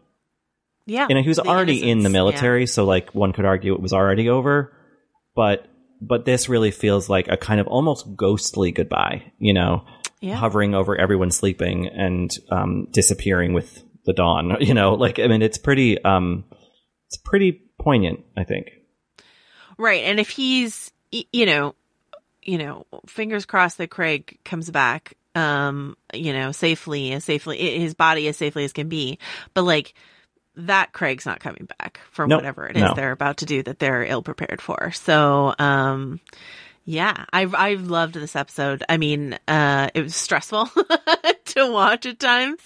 [0.85, 1.07] Yeah.
[1.09, 3.81] You know he was already in the innocence, military so like one could argue it
[3.81, 4.71] was already over.
[5.35, 5.67] But
[6.01, 9.85] but this really feels like a kind of almost ghostly goodbye you know
[10.19, 10.35] Yeah.
[10.35, 14.93] hovering over everyone sleeping and um disappearing with the dawn you know?
[14.95, 16.43] Like i mean it's pretty um
[17.07, 18.71] it's pretty poignant i think.
[19.77, 20.03] Right.
[20.03, 21.75] And if he's you know
[22.43, 27.93] you know fingers crossed that craig comes back um you know safely as safely his
[27.93, 29.17] body as safely as can be.
[29.53, 29.93] But like
[30.57, 32.93] that craig's not coming back for Nope, whatever it is no.
[32.93, 36.19] they're about to do that they're ill prepared for so um
[36.85, 40.67] yeah i've i've loved this episode i mean uh it was stressful
[41.45, 42.59] to watch at times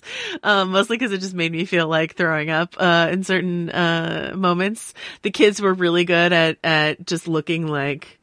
[0.44, 4.34] um mostly because it just made me feel like throwing up uh in certain uh
[4.36, 8.20] moments the kids were really good at at just looking like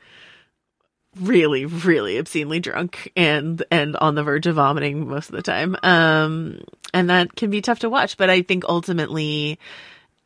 [1.21, 5.77] really, really obscenely drunk and and on the verge of vomiting most of the time.
[5.83, 6.61] Um,
[6.97, 8.17] and that can be tough to watch.
[8.17, 9.59] But I think ultimately,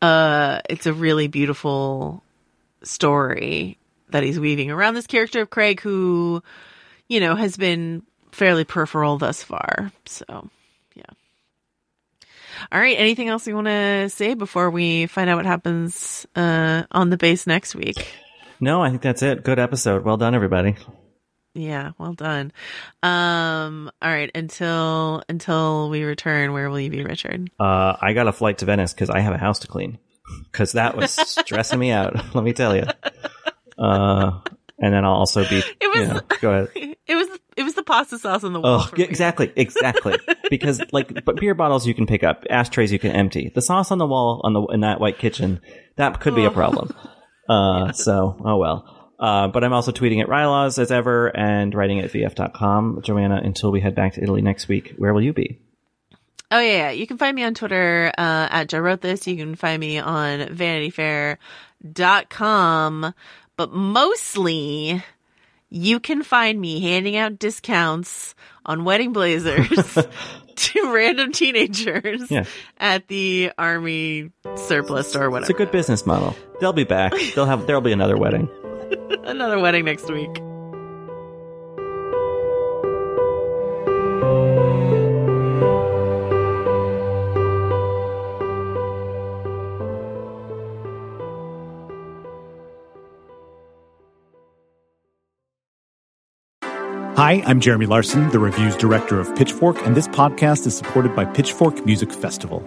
[0.01, 2.23] uh, it's a really beautiful
[2.85, 3.77] story
[4.11, 6.43] that he's weaving around this character of Craig, who,
[7.09, 9.91] you know, has been fairly peripheral thus far.
[10.07, 10.49] So,
[10.95, 11.03] yeah.
[12.71, 12.97] All right.
[12.97, 17.17] Anything else you want to say before we find out what happens uh, on the
[17.17, 18.15] base next week?
[18.61, 19.43] No, I think that's it.
[19.43, 20.05] Good episode.
[20.05, 20.77] Well done, everybody.
[21.55, 22.53] Yeah, well done.
[23.03, 27.51] Um, all right, until until we return, where will you be, Richard?
[27.59, 29.99] Uh, I got a flight to Venice because I have a house to clean.
[30.53, 32.15] Because that was stressing me out.
[32.35, 32.85] Let me tell you.
[33.77, 34.41] Uh,
[34.79, 35.59] and then I'll also be.
[35.81, 36.09] It was.
[36.09, 36.97] You know, go ahead.
[37.11, 37.41] It was.
[37.57, 38.87] It was the pasta sauce on the wall.
[38.87, 40.17] Oh, exactly, exactly.
[40.49, 43.51] because like, but beer bottles you can pick up, ashtrays you can empty.
[43.53, 45.61] The sauce on the wall on the in that white kitchen
[45.97, 46.95] that could be a problem.
[47.49, 49.00] Uh, so oh well.
[49.21, 53.03] Uh, but I'm also tweeting at Rylaws as ever and writing at vf.com.
[53.03, 55.59] Joanna, until we head back to Italy next week, where will you be?
[56.51, 56.91] Oh yeah, yeah.
[56.91, 59.27] You can find me on Twitter uh, at Joe wrote this.
[59.27, 60.41] You can find me on
[61.85, 63.15] VanityFair.com,
[63.57, 65.05] but mostly
[65.69, 68.35] you can find me handing out discounts
[68.67, 69.69] on wedding blazers
[70.57, 72.45] to random teenagers Yeah.
[72.79, 75.45] at the army surplus store, whatever.
[75.45, 76.35] It's a good business model.
[76.61, 77.13] They'll be back.
[77.35, 77.67] They'll have.
[77.67, 78.49] There'll be another wedding.
[79.25, 80.43] Another wedding next week.
[97.17, 101.27] Hi, I'm Jeremy Larson, the reviews director of Pitchfork, and this podcast is supported by
[101.27, 102.67] Pitchfork Music Festival.